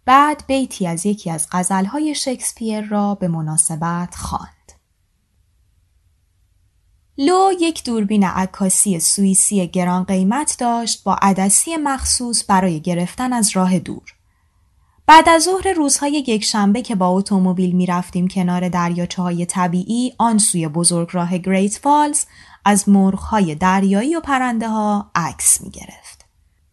بعد 0.05 0.45
بیتی 0.47 0.87
از 0.87 1.07
یکی 1.07 1.31
از 1.31 1.47
غزلهای 1.53 2.15
شکسپیر 2.15 2.81
را 2.81 3.15
به 3.15 3.29
مناسبت 3.29 4.15
خواند. 4.15 4.73
لو 7.19 7.53
یک 7.61 7.85
دوربین 7.85 8.25
عکاسی 8.25 9.00
سوئیسی 9.00 9.69
گران 9.69 10.05
قیمت 10.05 10.57
داشت 10.59 11.05
با 11.05 11.15
عدسی 11.23 11.77
مخصوص 11.77 12.45
برای 12.49 12.81
گرفتن 12.81 13.33
از 13.33 13.50
راه 13.57 13.79
دور. 13.79 14.15
بعد 15.07 15.29
از 15.29 15.43
ظهر 15.43 15.73
روزهای 15.73 16.12
یک 16.12 16.45
شنبه 16.45 16.83
که 16.83 16.95
با 16.95 17.09
اتومبیل 17.09 17.73
می 17.73 17.87
رفتیم 17.87 18.29
کنار 18.29 18.69
دریاچه 18.69 19.23
های 19.23 19.47
طبیعی 19.47 20.15
آن 20.19 20.39
سوی 20.39 20.69
بزرگ 20.69 21.09
راه 21.12 21.39
گریت 21.39 21.79
فالز 21.79 22.25
از 22.65 22.89
مرغ 22.89 23.55
دریایی 23.55 24.17
و 24.17 24.21
پرنده 24.21 24.69
ها 24.69 25.11
عکس 25.15 25.61
می 25.61 25.71
گرفت. 25.71 26.20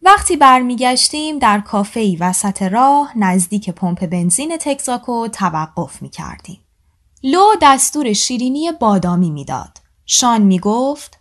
وقتی 0.02 0.36
برمیگشتیم 0.36 1.38
در 1.38 1.60
کافه 1.60 2.16
وسط 2.20 2.62
راه 2.62 3.18
نزدیک 3.18 3.70
پمپ 3.70 4.06
بنزین 4.06 4.56
تکزاکو 4.60 5.28
توقف 5.28 6.02
می 6.02 6.08
کردیم. 6.08 6.60
لو 7.22 7.44
دستور 7.62 8.12
شیرینی 8.12 8.72
بادامی 8.72 9.30
می‌داد. 9.30 9.78
شان 10.06 10.42
می 10.42 10.58
گفت 10.58 11.18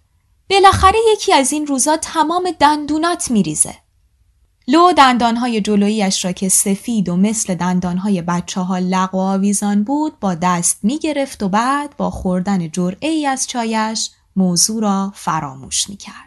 بالاخره 0.49 0.99
یکی 1.13 1.33
از 1.33 1.51
این 1.51 1.67
روزا 1.67 1.97
تمام 1.97 2.51
دندونات 2.59 3.31
میریزه. 3.31 3.75
لو 4.67 4.91
دندانهای 4.91 5.61
جلویش 5.61 6.25
را 6.25 6.31
که 6.31 6.49
سفید 6.49 7.09
و 7.09 7.15
مثل 7.15 7.55
دندانهای 7.55 8.21
بچه 8.21 8.61
ها 8.61 8.77
لق 8.77 9.15
و 9.15 9.17
آویزان 9.17 9.83
بود 9.83 10.19
با 10.19 10.35
دست 10.35 10.79
می 10.83 10.99
گرفت 10.99 11.43
و 11.43 11.49
بعد 11.49 11.97
با 11.97 12.09
خوردن 12.09 12.71
جرعه 12.71 13.09
ای 13.09 13.25
از 13.25 13.47
چایش 13.47 14.09
موضوع 14.35 14.81
را 14.81 15.11
فراموش 15.15 15.89
می 15.89 15.97
کرد. 15.97 16.26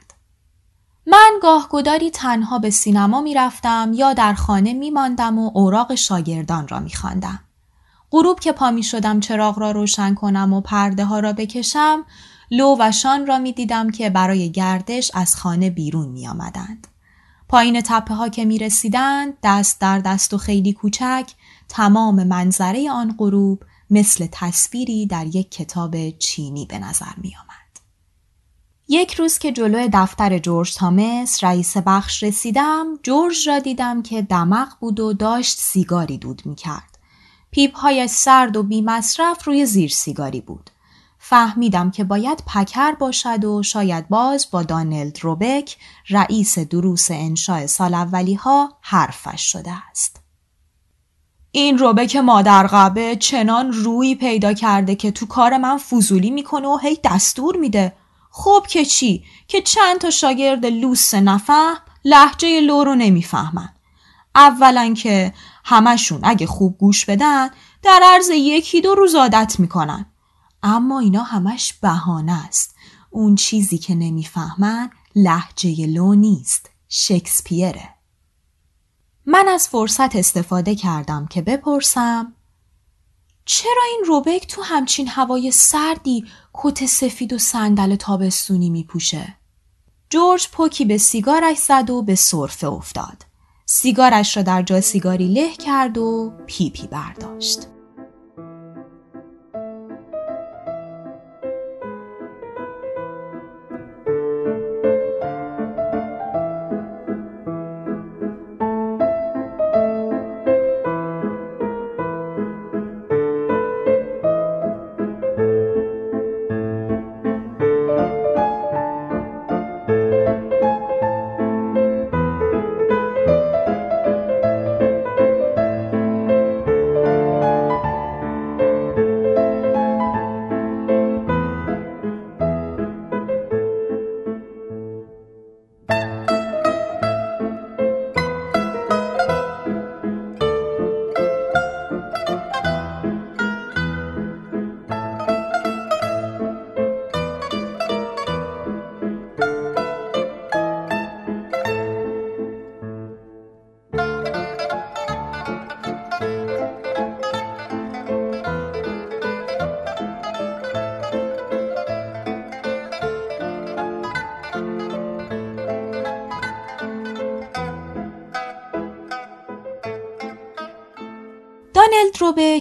من 1.07 1.38
گاهگداری 1.42 2.11
تنها 2.11 2.59
به 2.59 2.71
سینما 2.71 3.21
می 3.21 3.35
رفتم 3.35 3.92
یا 3.95 4.12
در 4.12 4.35
خانه 4.35 4.73
می 4.73 4.90
ماندم 4.90 5.38
و 5.38 5.50
اوراق 5.54 5.95
شاگردان 5.95 6.69
را 6.69 6.80
می 6.80 6.95
خواندم. 6.95 7.40
غروب 8.11 8.40
که 8.40 8.52
پا 8.52 8.71
می 8.71 8.83
شدم 8.83 9.21
چراغ 9.21 9.59
را 9.59 9.71
روشن 9.71 10.14
کنم 10.14 10.52
و 10.52 10.61
پرده 10.61 11.04
ها 11.04 11.21
را 11.21 11.33
بکشم 11.33 12.04
لو 12.50 12.76
و 12.78 12.92
شان 12.92 13.26
را 13.26 13.38
می 13.38 13.52
دیدم 13.52 13.90
که 13.90 14.11
برای 14.11 14.50
گردش 14.50 15.11
از 15.14 15.37
خانه 15.37 15.71
بیرون 15.71 16.09
می 16.09 16.28
آمدند. 16.28 16.87
پایین 17.49 17.80
تپه 17.80 18.14
ها 18.14 18.28
که 18.28 18.45
می 18.45 18.59
رسیدند 18.59 19.35
دست 19.42 19.80
در 19.80 19.99
دست 19.99 20.35
و 20.35 20.38
خیلی 20.38 20.73
کوچک 20.73 21.33
تمام 21.69 22.25
منظره 22.25 22.90
آن 22.90 23.14
غروب 23.19 23.64
مثل 23.90 24.28
تصویری 24.33 25.07
در 25.07 25.26
یک 25.26 25.50
کتاب 25.50 26.11
چینی 26.11 26.66
به 26.66 26.78
نظر 26.78 27.12
می 27.16 27.37
آمد. 27.37 27.50
یک 28.92 29.14
روز 29.14 29.38
که 29.38 29.52
جلو 29.52 29.88
دفتر 29.92 30.38
جورج 30.38 30.75
تامس 30.75 31.44
رئیس 31.44 31.76
بخش 31.76 32.23
رسیدم 32.23 32.87
جورج 33.02 33.49
را 33.49 33.59
دیدم 33.59 34.02
که 34.02 34.23
دمق 34.23 34.68
بود 34.80 35.00
و 35.00 35.12
داشت 35.12 35.59
سیگاری 35.59 36.18
دود 36.18 36.42
می 36.44 36.54
کرد. 36.54 36.99
پیپ 37.50 38.06
سرد 38.06 38.56
و 38.56 38.62
بی 38.62 38.82
مصرف 38.82 39.44
روی 39.44 39.66
زیر 39.66 39.90
سیگاری 39.90 40.40
بود. 40.40 40.70
فهمیدم 41.18 41.90
که 41.90 42.04
باید 42.04 42.42
پکر 42.54 42.92
باشد 42.92 43.44
و 43.44 43.62
شاید 43.62 44.09
باز 44.09 44.47
با 44.50 44.62
دانلد 44.62 45.18
روبک 45.25 45.76
رئیس 46.09 46.59
دروس 46.59 47.11
انشاء 47.11 47.66
سال 47.66 47.94
اولی 47.94 48.35
ها 48.35 48.73
حرفش 48.80 49.52
شده 49.52 49.73
است. 49.90 50.20
این 51.52 51.78
روبک 51.78 52.16
مادر 52.16 52.66
قبه 52.66 53.16
چنان 53.16 53.73
روی 53.73 54.14
پیدا 54.14 54.52
کرده 54.52 54.94
که 54.94 55.11
تو 55.11 55.26
کار 55.26 55.56
من 55.56 55.78
فضولی 55.78 56.30
می‌کنه 56.30 56.68
و 56.68 56.78
هی 56.82 56.99
دستور 57.04 57.56
میده 57.56 57.92
خب 58.30 58.66
که 58.68 58.84
چی؟ 58.84 59.25
که 59.49 59.62
چند 59.62 59.99
تا 59.99 60.10
شاگرد 60.10 60.66
لوس 60.66 61.14
نفهم 61.14 61.76
لحجه 62.04 62.60
لو 62.60 62.84
رو 62.84 62.94
نمی‌فهمن. 62.94 63.68
اولا 64.34 64.94
که 64.94 65.34
همشون 65.64 66.20
اگه 66.22 66.46
خوب 66.46 66.78
گوش 66.78 67.04
بدن 67.04 67.50
در 67.82 68.00
عرض 68.04 68.30
یکی 68.30 68.80
دو 68.80 68.94
روز 68.94 69.14
عادت 69.14 69.56
می‌کنن. 69.58 70.06
اما 70.62 71.00
اینا 71.00 71.22
همش 71.22 71.72
بهانه 71.72 72.46
است. 72.46 72.75
اون 73.10 73.34
چیزی 73.34 73.78
که 73.78 73.94
نمی‌فهمن 73.94 74.90
لحجه 75.16 75.87
لو 75.87 76.14
نیست. 76.14 76.70
شکسپیره. 76.88 77.88
من 79.26 79.49
از 79.49 79.68
فرصت 79.68 80.16
استفاده 80.16 80.75
کردم 80.75 81.26
که 81.26 81.42
بپرسم 81.42 82.32
چرا 83.44 83.82
این 83.90 84.04
روبک 84.06 84.47
تو 84.47 84.62
همچین 84.62 85.09
هوای 85.09 85.50
سردی 85.50 86.25
کت 86.54 86.87
سفید 86.87 87.32
و 87.32 87.38
صندل 87.38 87.97
تابستونی 87.97 88.70
میپوشه؟ 88.70 89.37
جورج 90.11 90.49
پوکی 90.49 90.85
به 90.85 90.99
سیگارش 90.99 91.56
زد 91.56 91.90
و 91.90 92.02
به 92.02 92.14
صرفه 92.14 92.66
افتاد. 92.66 93.26
سیگارش 93.66 94.37
را 94.37 94.42
در 94.42 94.62
جا 94.62 94.80
سیگاری 94.80 95.28
له 95.28 95.54
کرد 95.54 95.99
و 95.99 96.32
پیپی 96.47 96.87
برداشت. 96.87 97.59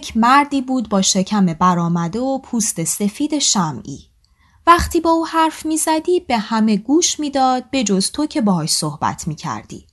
روبک 0.00 0.16
مردی 0.16 0.62
بود 0.62 0.88
با 0.88 1.02
شکم 1.02 1.46
برآمده 1.46 2.20
و 2.20 2.38
پوست 2.38 2.84
سفید 2.84 3.38
شمعی. 3.38 4.06
وقتی 4.66 5.00
با 5.00 5.10
او 5.10 5.26
حرف 5.26 5.66
می‌زدی 5.66 6.20
به 6.20 6.38
همه 6.38 6.76
گوش 6.76 7.20
می‌داد 7.20 7.70
به 7.70 7.84
جز 7.84 8.10
تو 8.10 8.26
که 8.26 8.40
باهاش 8.40 8.70
صحبت 8.70 9.28
می‌کردی. 9.28 9.86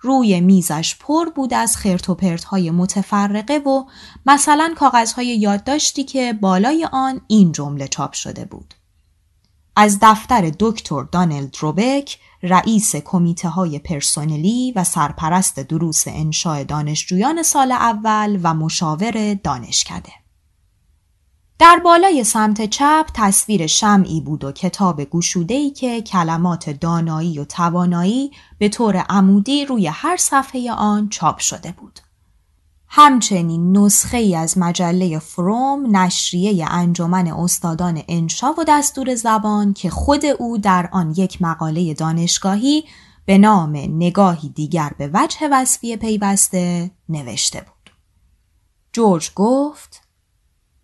روی 0.00 0.40
میزش 0.40 0.96
پر 1.00 1.28
بود 1.30 1.54
از 1.54 1.76
خرت 1.76 2.10
و 2.10 2.16
های 2.50 2.70
متفرقه 2.70 3.58
و 3.58 3.84
مثلا 4.26 4.74
کاغذهای 4.76 5.26
یادداشتی 5.26 6.04
که 6.04 6.32
بالای 6.32 6.88
آن 6.92 7.20
این 7.28 7.52
جمله 7.52 7.88
چاپ 7.88 8.12
شده 8.12 8.44
بود. 8.44 8.74
از 9.80 9.98
دفتر 10.02 10.52
دکتر 10.58 11.02
دانلد 11.02 11.56
روبک 11.60 12.18
رئیس 12.42 12.96
کمیته 12.96 13.48
های 13.48 13.78
پرسونلی 13.78 14.72
و 14.76 14.84
سرپرست 14.84 15.60
دروس 15.60 16.04
انشاء 16.06 16.64
دانشجویان 16.64 17.42
سال 17.42 17.72
اول 17.72 18.40
و 18.42 18.54
مشاور 18.54 19.34
دانشکده. 19.34 20.12
در 21.58 21.80
بالای 21.84 22.24
سمت 22.24 22.70
چپ 22.70 23.06
تصویر 23.14 23.66
شمعی 23.66 24.20
بود 24.20 24.44
و 24.44 24.52
کتاب 24.52 25.04
گشودهی 25.04 25.70
که 25.70 26.02
کلمات 26.02 26.70
دانایی 26.70 27.38
و 27.38 27.44
توانایی 27.44 28.30
به 28.58 28.68
طور 28.68 28.96
عمودی 28.96 29.64
روی 29.64 29.86
هر 29.86 30.16
صفحه 30.16 30.72
آن 30.72 31.08
چاپ 31.08 31.38
شده 31.38 31.72
بود. 31.72 32.00
همچنین 32.88 33.76
نسخه 33.76 34.16
ای 34.16 34.36
از 34.36 34.58
مجله 34.58 35.18
فروم 35.18 35.96
نشریه 35.96 36.66
انجمن 36.70 37.26
استادان 37.26 38.02
انشا 38.08 38.52
و 38.52 38.64
دستور 38.68 39.14
زبان 39.14 39.72
که 39.72 39.90
خود 39.90 40.24
او 40.24 40.58
در 40.58 40.88
آن 40.92 41.14
یک 41.16 41.42
مقاله 41.42 41.94
دانشگاهی 41.94 42.84
به 43.26 43.38
نام 43.38 43.76
نگاهی 43.76 44.48
دیگر 44.48 44.92
به 44.98 45.10
وجه 45.14 45.48
وصفی 45.52 45.96
پیوسته 45.96 46.90
نوشته 47.08 47.60
بود. 47.60 47.92
جورج 48.92 49.30
گفت 49.34 50.02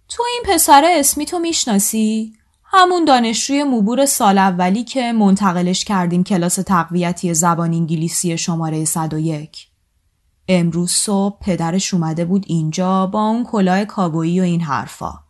تو 0.09 0.23
این 0.33 0.55
پسر 0.55 0.85
اسمی 0.99 1.27
تو 1.27 1.39
می‌شناسی؟ 1.39 2.33
همون 2.65 3.05
دانشجوی 3.05 3.65
مبور 3.65 4.07
سال 4.07 4.39
اولی 4.39 4.85
که 4.85 5.13
منتقلش 5.13 5.85
کردیم 5.85 6.25
کلاس 6.25 6.55
تقویتی 6.55 7.35
زبان 7.35 7.73
انگلیسی 7.73 8.39
شماره 8.39 8.85
101. 8.85 9.74
امروز 10.49 10.91
صبح 10.91 11.39
پدرش 11.41 11.95
اومده 11.95 12.25
بود 12.25 12.45
اینجا 12.49 13.07
با 13.07 13.27
اون 13.29 13.45
کلاه 13.45 13.85
کابویی 13.85 14.41
و 14.41 14.43
این 14.43 14.61
حرفا. 14.61 15.25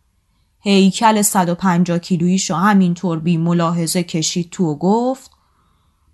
هیکل 0.59 1.21
150 1.21 1.99
کیلویش 1.99 2.51
و 2.51 2.55
همینطور 2.55 3.19
بی 3.19 3.37
ملاحظه 3.37 4.03
کشید 4.03 4.49
تو 4.49 4.65
و 4.65 4.75
گفت 4.75 5.31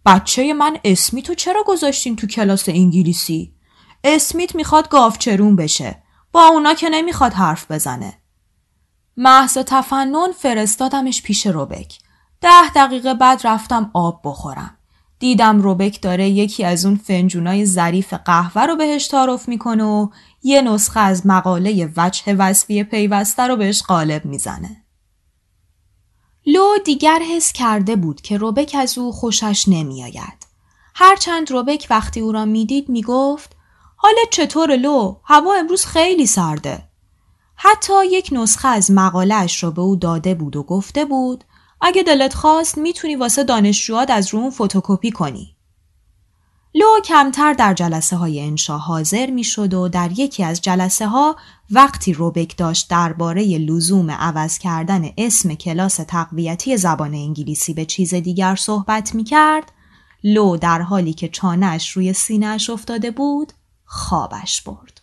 بچه 0.06 0.54
من 0.54 0.78
اسمی 0.84 1.22
تو 1.22 1.34
چرا 1.34 1.64
گذاشتین 1.68 2.16
تو 2.16 2.28
کلاس 2.28 2.70
انگلیسی؟ 2.70 3.54
اسمیت 4.04 4.56
می‌خواد 4.56 4.90
گافچرون 4.90 5.56
بشه. 5.56 6.04
با 6.32 6.46
اونا 6.46 6.74
که 6.74 6.90
نمی‌خواد 6.90 7.34
حرف 7.34 7.72
بزنه. 7.72 8.14
محض 9.18 9.58
تفنن 9.58 10.32
فرستادمش 10.38 11.22
پیش 11.22 11.48
روبک. 11.48 12.00
ده 12.42 12.70
دقیقه 12.76 13.14
بعد 13.14 13.48
رفتم 13.48 13.92
آب 13.94 14.22
بخورم. 14.24 14.78
دیدم 15.22 15.62
روبک 15.62 16.02
داره 16.02 16.30
یکی 16.30 16.64
از 16.64 16.86
اون 16.86 16.96
فنجونای 16.96 17.66
ظریف 17.66 18.14
قهوه 18.14 18.62
رو 18.62 18.76
بهش 18.76 19.08
تعارف 19.08 19.48
می‌کنه 19.48 19.84
و 19.84 20.08
یه 20.44 20.62
نسخه 20.62 21.00
از 21.00 21.28
مقاله 21.28 21.94
وجه 21.98 22.34
وصفی 22.34 22.84
پیوسته 22.84 23.48
رو 23.48 23.56
بهش 23.56 23.84
قالب 23.84 24.26
می‌زنه. 24.26 24.84
لو 26.46 26.78
دیگر 26.86 27.20
حس 27.36 27.52
کرده 27.52 27.96
بود 27.96 28.22
که 28.22 28.38
روبک 28.38 28.76
از 28.80 28.98
او 28.98 29.12
خوشش 29.12 29.66
نمیآید. 29.68 30.48
هرچند 30.96 31.52
روبک 31.52 31.88
وقتی 31.90 32.20
او 32.20 32.32
را 32.32 32.46
می‌دید 32.46 32.90
می‌گفت 32.90 33.56
حالت 33.96 34.30
چطور 34.32 34.76
لو؟ 34.76 35.18
هوا 35.24 35.54
امروز 35.54 35.86
خیلی 35.86 36.26
سرده. 36.26 36.84
حتی 37.56 38.06
یک 38.06 38.30
نسخه 38.32 38.68
از 38.68 38.92
مقالهش 38.92 39.64
را 39.64 39.72
به 39.72 39.82
او 39.82 39.96
داده 39.96 40.36
بود 40.36 40.56
و 40.56 40.64
گفته 40.64 41.06
بود 41.06 41.44
اگه 41.82 42.04
دلت 42.04 42.34
خواست 42.34 42.78
می‌تونی 42.78 43.16
واسه 43.16 43.44
دانشجوات 43.44 44.10
از 44.10 44.34
روم 44.34 44.50
فتوکپی 44.50 45.12
کنی. 45.12 45.56
لو 46.76 47.00
کمتر 47.06 47.54
در 47.54 47.74
جلسه 47.74 48.16
های 48.16 48.40
انشا 48.40 48.78
حاضر 48.78 49.30
می 49.30 49.44
شد 49.44 49.74
و 49.74 49.88
در 49.88 50.12
یکی 50.20 50.44
از 50.44 50.62
جلسه 50.62 51.08
ها 51.08 51.36
وقتی 51.72 52.14
روبک 52.14 52.58
داشت 52.58 52.90
درباره 52.90 53.44
لزوم 53.44 54.12
عوض 54.12 54.58
کردن 54.58 55.10
اسم 55.18 55.56
کلاس 55.56 55.96
تقویتی 55.96 56.78
زبان 56.78 57.14
انگلیسی 57.14 57.74
به 57.74 57.86
چیز 57.86 58.14
دیگر 58.14 58.56
صحبت 58.56 59.16
می 59.16 59.24
کرد 59.24 59.72
لو 60.24 60.58
در 60.58 60.82
حالی 60.82 61.14
که 61.14 61.30
چانش 61.30 61.90
روی 61.92 62.14
سینهش 62.14 62.70
افتاده 62.70 63.12
بود 63.12 63.54
خوابش 63.86 64.62
برد. 64.62 65.01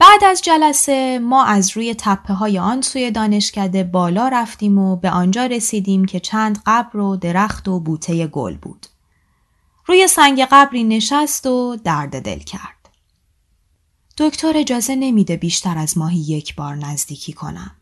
بعد 0.00 0.24
از 0.24 0.42
جلسه 0.42 1.18
ما 1.18 1.44
از 1.44 1.76
روی 1.76 1.94
تپه 1.98 2.34
های 2.34 2.58
آن 2.58 2.82
سوی 2.82 3.10
دانشکده 3.10 3.84
بالا 3.84 4.28
رفتیم 4.28 4.78
و 4.78 4.96
به 4.96 5.10
آنجا 5.10 5.46
رسیدیم 5.46 6.04
که 6.04 6.20
چند 6.20 6.62
قبر 6.66 6.96
و 6.96 7.16
درخت 7.16 7.68
و 7.68 7.80
بوته 7.80 8.26
گل 8.26 8.56
بود. 8.56 8.86
روی 9.86 10.08
سنگ 10.08 10.46
قبری 10.50 10.84
نشست 10.84 11.46
و 11.46 11.76
درد 11.84 12.22
دل 12.22 12.38
کرد. 12.38 12.88
دکتر 14.18 14.56
اجازه 14.56 14.96
نمیده 14.96 15.36
بیشتر 15.36 15.78
از 15.78 15.98
ماهی 15.98 16.18
یک 16.18 16.56
بار 16.56 16.76
نزدیکی 16.76 17.32
کنم. 17.32 17.76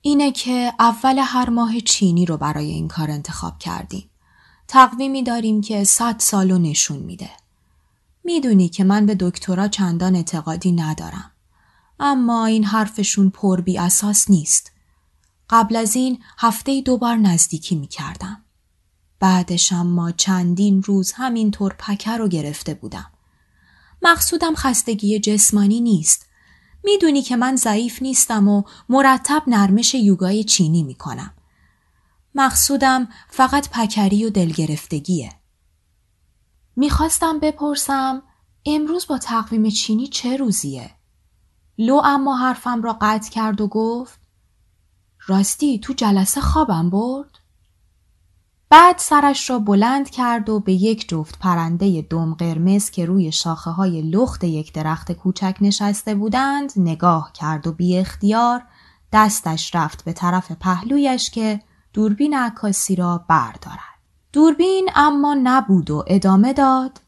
اینه 0.00 0.32
که 0.32 0.72
اول 0.78 1.18
هر 1.18 1.50
ماه 1.50 1.80
چینی 1.80 2.26
رو 2.26 2.36
برای 2.36 2.70
این 2.70 2.88
کار 2.88 3.10
انتخاب 3.10 3.58
کردیم. 3.58 4.10
تقویمی 4.68 5.22
داریم 5.22 5.60
که 5.60 5.84
صد 5.84 6.16
سالو 6.18 6.58
نشون 6.58 6.98
میده. 6.98 7.30
می‌دونی 8.24 8.68
که 8.68 8.84
من 8.84 9.06
به 9.06 9.14
دکترا 9.14 9.68
چندان 9.68 10.16
اعتقادی 10.16 10.72
ندارم. 10.72 11.30
اما 12.00 12.46
این 12.46 12.64
حرفشون 12.64 13.30
پر 13.30 13.60
بی 13.60 13.78
اساس 13.78 14.30
نیست. 14.30 14.72
قبل 15.50 15.76
از 15.76 15.96
این 15.96 16.18
هفته 16.38 16.80
دوبار 16.80 17.16
نزدیکی 17.16 17.76
می 17.76 17.86
کردم. 17.86 18.44
بعدش 19.20 19.72
اما 19.72 20.10
چندین 20.10 20.82
روز 20.82 21.12
همینطور 21.12 21.74
پکر 21.78 22.18
رو 22.18 22.28
گرفته 22.28 22.74
بودم. 22.74 23.10
مقصودم 24.02 24.54
خستگی 24.54 25.18
جسمانی 25.18 25.80
نیست. 25.80 26.26
می‌دونی 26.84 27.22
که 27.22 27.36
من 27.36 27.56
ضعیف 27.56 28.02
نیستم 28.02 28.48
و 28.48 28.62
مرتب 28.88 29.42
نرمش 29.46 29.94
یوگای 29.94 30.44
چینی 30.44 30.82
می 30.82 30.94
کنم. 30.94 31.34
مقصودم 32.34 33.08
فقط 33.28 33.68
پکری 33.68 34.24
و 34.24 34.30
دلگرفتگیه. 34.30 35.32
می‌خواستم 36.76 37.38
بپرسم 37.38 38.22
امروز 38.66 39.06
با 39.06 39.18
تقویم 39.18 39.70
چینی 39.70 40.06
چه 40.06 40.36
روزیه؟ 40.36 40.90
لو 41.78 42.00
اما 42.04 42.36
حرفم 42.36 42.82
را 42.82 42.98
قطع 43.00 43.30
کرد 43.30 43.60
و 43.60 43.66
گفت 43.66 44.20
راستی 45.26 45.78
تو 45.78 45.92
جلسه 45.92 46.40
خوابم 46.40 46.90
برد؟ 46.90 47.38
بعد 48.70 48.98
سرش 48.98 49.50
را 49.50 49.58
بلند 49.58 50.10
کرد 50.10 50.48
و 50.48 50.60
به 50.60 50.72
یک 50.72 51.08
جفت 51.08 51.38
پرنده 51.38 52.02
دم 52.02 52.34
قرمز 52.34 52.90
که 52.90 53.06
روی 53.06 53.32
شاخه 53.32 53.70
های 53.70 54.02
لخت 54.02 54.44
یک 54.44 54.72
درخت 54.72 55.12
کوچک 55.12 55.56
نشسته 55.60 56.14
بودند 56.14 56.72
نگاه 56.76 57.32
کرد 57.32 57.66
و 57.66 57.72
بی 57.72 57.98
اختیار 57.98 58.62
دستش 59.12 59.74
رفت 59.74 60.04
به 60.04 60.12
طرف 60.12 60.52
پهلویش 60.52 61.30
که 61.30 61.60
دوربین 61.92 62.36
عکاسی 62.36 62.96
را 62.96 63.24
بردارد. 63.28 63.93
دوربین 64.34 64.88
اما 64.94 65.36
نبود 65.42 65.90
و 65.90 66.04
ادامه 66.06 66.52
داد. 66.52 67.00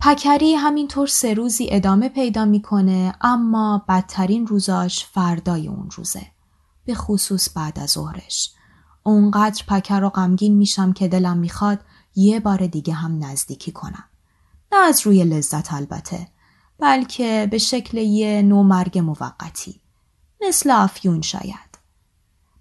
پکری 0.00 0.54
همینطور 0.54 1.06
سه 1.06 1.34
روزی 1.34 1.68
ادامه 1.70 2.08
پیدا 2.08 2.44
می‌کنه 2.44 3.14
اما 3.20 3.84
بدترین 3.88 4.46
روزاش 4.46 5.04
فردای 5.04 5.68
اون 5.68 5.90
روزه 5.90 6.26
به 6.84 6.94
خصوص 6.94 7.48
بعد 7.56 7.78
از 7.78 7.90
ظهرش. 7.90 8.52
اونقدر 9.02 9.64
پکر 9.68 10.04
و 10.04 10.10
غمگین 10.10 10.54
میشم 10.54 10.92
که 10.92 11.08
دلم 11.08 11.38
می‌خواد 11.38 11.78
یه 12.14 12.40
بار 12.40 12.66
دیگه 12.66 12.94
هم 12.94 13.24
نزدیکی 13.24 13.72
کنم. 13.72 14.04
نه 14.72 14.78
از 14.78 15.06
روی 15.06 15.24
لذت 15.24 15.72
البته 15.72 16.28
بلکه 16.78 17.48
به 17.50 17.58
شکل 17.58 17.98
یه 17.98 18.42
مرگ 18.42 18.98
موقتی. 18.98 19.80
مثل 20.48 20.70
افیون 20.70 21.20
شاید. 21.20 21.71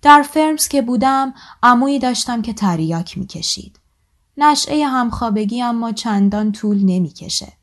در 0.02 0.22
فرمز 0.22 0.68
که 0.68 0.82
بودم 0.82 1.34
عمویی 1.64 2.00
داشتم 2.00 2.42
که 2.42 2.54
تریاک 2.54 3.18
می‌کشید. 3.18 3.80
نشعه 4.38 4.88
همخوابگی 4.88 5.62
اما 5.62 5.92
چندان 5.92 6.52
طول 6.52 6.84
نمی‌کشه. 6.84 7.54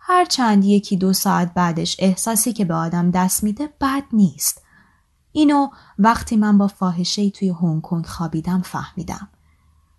هر 0.00 0.24
چند 0.24 0.64
یکی 0.64 0.96
دو 0.96 1.12
ساعت 1.12 1.54
بعدش 1.54 1.96
احساسی 1.98 2.52
که 2.52 2.64
به 2.64 2.74
آدم 2.74 3.10
دست 3.10 3.44
میده 3.44 3.68
بد 3.80 4.04
نیست. 4.12 4.62
اینو 5.32 5.68
وقتی 5.98 6.36
من 6.36 6.58
با 6.58 6.68
فاحشه 6.68 7.30
توی 7.30 7.48
هنگ 7.48 7.82
کنگ 7.82 8.06
خوابیدم 8.06 8.62
فهمیدم. 8.62 9.28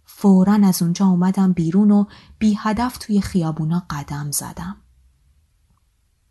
فورا 0.05 0.59
از 0.63 0.81
اونجا 0.81 1.05
اومدم 1.07 1.53
بیرون 1.53 1.91
و 1.91 2.05
بی 2.39 2.57
هدف 2.59 2.97
توی 2.97 3.21
خیابونا 3.21 3.83
قدم 3.89 4.31
زدم. 4.31 4.77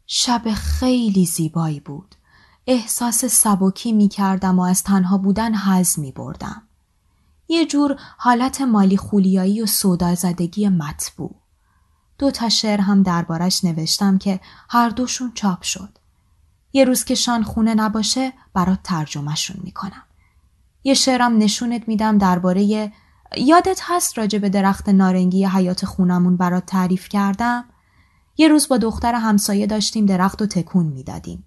شب 0.07 0.43
خیلی 0.55 1.27
زیبایی 1.27 1.81
بود. 1.81 2.16
احساس 2.67 3.25
سبکی 3.25 3.93
می 3.93 4.09
کردم 4.09 4.59
و 4.59 4.63
از 4.63 4.83
تنها 4.83 5.19
بودن 5.19 5.55
حز 5.55 5.99
می 5.99 6.13
بردم. 6.13 6.63
یه 7.49 7.67
جور 7.67 7.97
حالت 8.17 8.61
مالی 8.61 8.97
خولیایی 8.97 9.63
و 9.63 9.67
سودا 9.67 10.15
زدگی 10.15 10.69
مطبوع. 10.69 11.35
دو 12.19 12.31
تا 12.31 12.49
شعر 12.49 12.81
هم 12.81 13.03
دربارش 13.03 13.65
نوشتم 13.65 14.19
که 14.19 14.41
هر 14.71 14.89
دوشون 14.89 15.33
چاپ 15.35 15.63
شد. 15.63 15.99
یه 16.73 16.85
روز 16.85 17.05
که 17.05 17.15
شان 17.15 17.43
خونه 17.43 17.75
نباشه 17.75 18.33
برات 18.55 18.79
ترجمهشون 18.85 19.57
می‌کنم. 19.65 20.03
یه 20.85 20.95
شعرم 20.95 21.39
نشونت 21.39 21.89
میدم 21.89 22.19
درباره 22.19 22.93
یادت 23.37 23.81
هست 23.83 24.19
راجع 24.19 24.39
به 24.39 24.49
درخت 24.49 24.89
نارنگی 24.89 25.45
حیات 25.45 25.85
خونمون 25.85 26.37
برات 26.37 26.67
تعریف 26.67 27.09
کردم؟ 27.09 27.65
یه 28.37 28.49
روز 28.49 28.69
با 28.69 28.77
دختر 28.79 29.15
همسایه 29.15 29.67
داشتیم 29.67 30.07
درخت 30.07 30.43
و 30.43 30.47
تکون 30.47 30.87
می‌دادیم. 30.87 31.45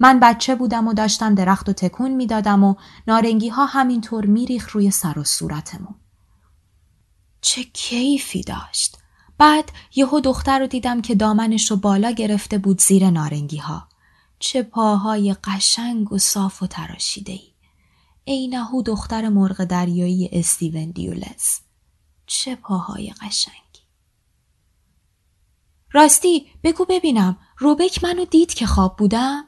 من 0.00 0.20
بچه 0.20 0.54
بودم 0.54 0.88
و 0.88 0.94
داشتم 0.94 1.34
درخت 1.34 1.68
و 1.68 1.72
تکون 1.72 2.10
می‌دادم 2.10 2.64
و 2.64 2.74
نارنگی 3.06 3.48
ها 3.48 3.66
همینطور 3.66 4.26
میریخ 4.26 4.70
روی 4.70 4.90
سر 4.90 5.18
و 5.18 5.24
صورتمون. 5.24 5.94
چه 7.40 7.62
کیفی 7.62 8.42
داشت. 8.42 8.98
بعد 9.38 9.72
یهو 9.94 10.20
دختر 10.20 10.58
رو 10.58 10.66
دیدم 10.66 11.02
که 11.02 11.14
دامنش 11.14 11.70
رو 11.70 11.76
بالا 11.76 12.10
گرفته 12.10 12.58
بود 12.58 12.80
زیر 12.80 13.10
نارنگی 13.10 13.56
ها. 13.56 13.88
چه 14.38 14.62
پاهای 14.62 15.36
قشنگ 15.44 16.12
و 16.12 16.18
صاف 16.18 16.62
و 16.62 16.66
تراشیده 16.66 17.32
ای. 17.32 17.52
اینهو 18.24 18.82
دختر 18.82 19.28
مرغ 19.28 19.64
دریایی 19.64 20.28
استیون 20.32 20.90
دیولس. 20.90 21.60
چه 22.26 22.56
پاهای 22.56 23.12
قشنگی. 23.12 23.62
راستی 25.92 26.46
بگو 26.62 26.84
ببینم 26.88 27.36
روبک 27.58 28.04
منو 28.04 28.24
دید 28.24 28.54
که 28.54 28.66
خواب 28.66 28.96
بودم؟ 28.96 29.44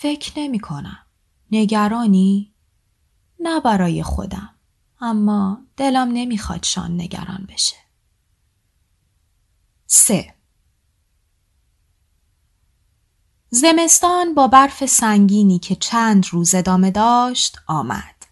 فکر 0.00 0.32
نمی 0.36 0.58
کنم. 0.58 0.98
نگرانی؟ 1.50 2.54
نه 3.40 3.60
برای 3.60 4.02
خودم. 4.02 4.50
اما 5.00 5.58
دلم 5.76 6.08
نمی‌خواد 6.12 6.62
شان 6.62 7.00
نگران 7.00 7.46
بشه. 7.48 7.76
سه 9.86 10.34
زمستان 13.50 14.34
با 14.34 14.48
برف 14.48 14.86
سنگینی 14.86 15.58
که 15.58 15.74
چند 15.76 16.26
روز 16.30 16.54
ادامه 16.54 16.90
داشت 16.90 17.58
آمد. 17.66 18.26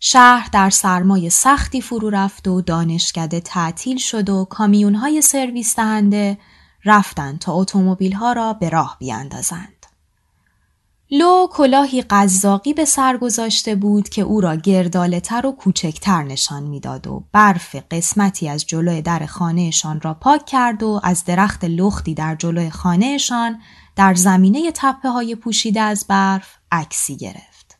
شهر 0.00 0.48
در 0.52 0.70
سرمای 0.70 1.30
سختی 1.30 1.80
فرو 1.80 2.10
رفت 2.10 2.48
و 2.48 2.60
دانشکده 2.60 3.40
تعطیل 3.40 3.96
شد 3.96 4.28
و 4.28 4.44
کامیونهای 4.44 5.22
سرویس 5.22 5.76
دهنده 5.76 6.38
رفتند 6.84 7.38
تا 7.38 7.52
اتومبیل 7.52 8.12
ها 8.12 8.32
را 8.32 8.52
به 8.52 8.68
راه 8.68 8.96
بیاندازند. 8.98 9.79
لو 11.12 11.48
کلاهی 11.52 12.02
قزاقی 12.02 12.74
به 12.74 12.84
سر 12.84 13.16
گذاشته 13.16 13.74
بود 13.74 14.08
که 14.08 14.22
او 14.22 14.40
را 14.40 14.54
گردالتر 14.54 15.46
و 15.46 15.52
کوچکتر 15.52 16.22
نشان 16.22 16.62
می‌داد 16.62 17.06
و 17.06 17.24
برف 17.32 17.76
قسمتی 17.90 18.48
از 18.48 18.66
جلوی 18.66 19.02
در 19.02 19.26
خانهشان 19.26 20.00
را 20.00 20.14
پاک 20.14 20.46
کرد 20.46 20.82
و 20.82 21.00
از 21.02 21.24
درخت 21.24 21.64
لختی 21.64 22.14
در 22.14 22.34
جلوی 22.34 22.70
خانهشان 22.70 23.60
در 23.96 24.14
زمینه 24.14 24.72
تپه 24.74 25.08
های 25.08 25.34
پوشیده 25.34 25.80
از 25.80 26.04
برف 26.08 26.56
عکسی 26.72 27.16
گرفت. 27.16 27.78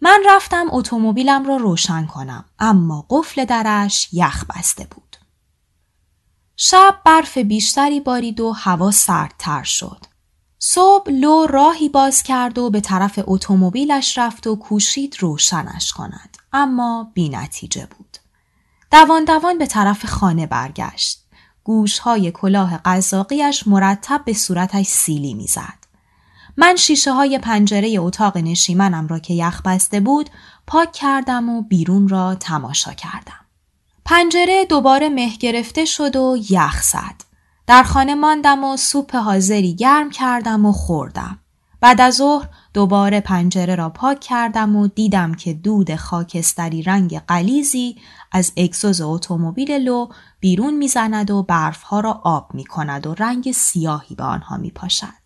من 0.00 0.22
رفتم 0.26 0.66
اتومبیلم 0.70 1.46
را 1.46 1.56
روشن 1.56 2.06
کنم 2.06 2.44
اما 2.58 3.06
قفل 3.10 3.44
درش 3.44 4.08
یخ 4.12 4.44
بسته 4.44 4.86
بود. 4.90 5.16
شب 6.56 6.94
برف 7.04 7.38
بیشتری 7.38 8.00
بارید 8.00 8.40
و 8.40 8.52
هوا 8.52 8.90
سردتر 8.90 9.62
شد. 9.62 10.11
صبح 10.64 11.10
لو 11.10 11.46
راهی 11.46 11.88
باز 11.88 12.22
کرد 12.22 12.58
و 12.58 12.70
به 12.70 12.80
طرف 12.80 13.18
اتومبیلش 13.26 14.18
رفت 14.18 14.46
و 14.46 14.56
کوشید 14.56 15.16
روشنش 15.20 15.92
کند 15.92 16.36
اما 16.52 17.10
بی 17.14 17.28
نتیجه 17.28 17.86
بود. 17.86 18.16
دوان 18.90 19.24
دوان 19.24 19.58
به 19.58 19.66
طرف 19.66 20.06
خانه 20.06 20.46
برگشت. 20.46 21.22
گوشهای 21.64 22.30
کلاه 22.30 22.80
قزاقیش 22.84 23.66
مرتب 23.66 24.22
به 24.24 24.32
صورتش 24.32 24.86
سیلی 24.86 25.34
می‌زد. 25.34 25.78
من 26.56 26.76
شیشه 26.76 27.12
های 27.12 27.38
پنجره 27.38 27.94
اتاق 27.98 28.38
نشیمنم 28.38 29.06
را 29.06 29.18
که 29.18 29.34
یخ 29.34 29.62
بسته 29.62 30.00
بود 30.00 30.30
پاک 30.66 30.92
کردم 30.92 31.48
و 31.48 31.62
بیرون 31.62 32.08
را 32.08 32.34
تماشا 32.34 32.92
کردم. 32.92 33.40
پنجره 34.04 34.64
دوباره 34.64 35.08
مه 35.08 35.36
گرفته 35.36 35.84
شد 35.84 36.16
و 36.16 36.36
یخ 36.50 36.82
زد. 36.82 37.31
در 37.66 37.82
خانه 37.82 38.14
ماندم 38.14 38.64
و 38.64 38.76
سوپ 38.76 39.14
حاضری 39.14 39.74
گرم 39.74 40.10
کردم 40.10 40.66
و 40.66 40.72
خوردم. 40.72 41.38
بعد 41.80 42.00
از 42.00 42.14
ظهر 42.14 42.48
دوباره 42.74 43.20
پنجره 43.20 43.74
را 43.74 43.88
پاک 43.88 44.20
کردم 44.20 44.76
و 44.76 44.88
دیدم 44.88 45.34
که 45.34 45.52
دود 45.52 45.94
خاکستری 45.94 46.82
رنگ 46.82 47.18
قلیزی 47.18 47.96
از 48.32 48.52
اگزوز 48.56 49.00
اتومبیل 49.00 49.72
لو 49.72 50.08
بیرون 50.40 50.74
می‌زند 50.74 51.30
و 51.30 51.42
برفها 51.42 52.00
را 52.00 52.20
آب 52.24 52.54
می 52.54 52.64
کند 52.64 53.06
و 53.06 53.14
رنگ 53.14 53.52
سیاهی 53.52 54.14
به 54.14 54.24
آنها 54.24 54.56
می 54.56 54.70
پاشد. 54.70 55.22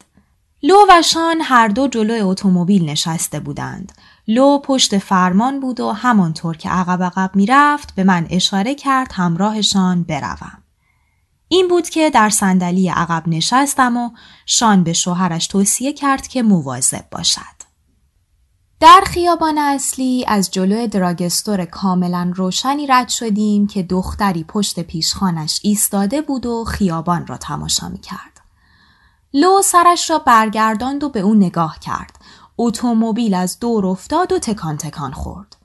لو 0.62 0.76
و 0.88 1.02
شان 1.02 1.40
هر 1.42 1.68
دو 1.68 1.88
جلوی 1.88 2.20
اتومبیل 2.20 2.90
نشسته 2.90 3.40
بودند. 3.40 3.92
لو 4.28 4.58
پشت 4.58 4.98
فرمان 4.98 5.60
بود 5.60 5.80
و 5.80 5.92
همانطور 5.92 6.56
که 6.56 6.68
عقب 6.68 7.02
عقب 7.02 7.30
می‌رفت 7.34 7.94
به 7.94 8.04
من 8.04 8.26
اشاره 8.30 8.74
کرد 8.74 9.12
همراهشان 9.12 10.02
بروم. 10.02 10.62
این 11.48 11.68
بود 11.68 11.88
که 11.88 12.10
در 12.10 12.30
صندلی 12.30 12.88
عقب 12.88 13.22
نشستم 13.26 13.96
و 13.96 14.10
شان 14.46 14.84
به 14.84 14.92
شوهرش 14.92 15.46
توصیه 15.46 15.92
کرد 15.92 16.28
که 16.28 16.42
مواظب 16.42 17.04
باشد. 17.10 17.56
در 18.80 19.02
خیابان 19.06 19.58
اصلی 19.58 20.24
از 20.28 20.50
جلوی 20.50 20.88
دراگستور 20.88 21.64
کاملا 21.64 22.32
روشنی 22.36 22.86
رد 22.86 23.08
شدیم 23.08 23.66
که 23.66 23.82
دختری 23.82 24.44
پشت 24.44 24.80
پیشخانش 24.80 25.60
ایستاده 25.62 26.22
بود 26.22 26.46
و 26.46 26.64
خیابان 26.64 27.26
را 27.26 27.36
تماشا 27.36 27.88
می 27.88 27.98
کرد. 27.98 28.40
لو 29.34 29.62
سرش 29.62 30.10
را 30.10 30.18
برگرداند 30.18 31.04
و 31.04 31.08
به 31.08 31.20
او 31.20 31.34
نگاه 31.34 31.78
کرد. 31.78 32.18
اتومبیل 32.58 33.34
از 33.34 33.58
دور 33.58 33.86
افتاد 33.86 34.32
و 34.32 34.38
تکان 34.38 34.76
تکان 34.76 35.12
خورد. 35.12 35.55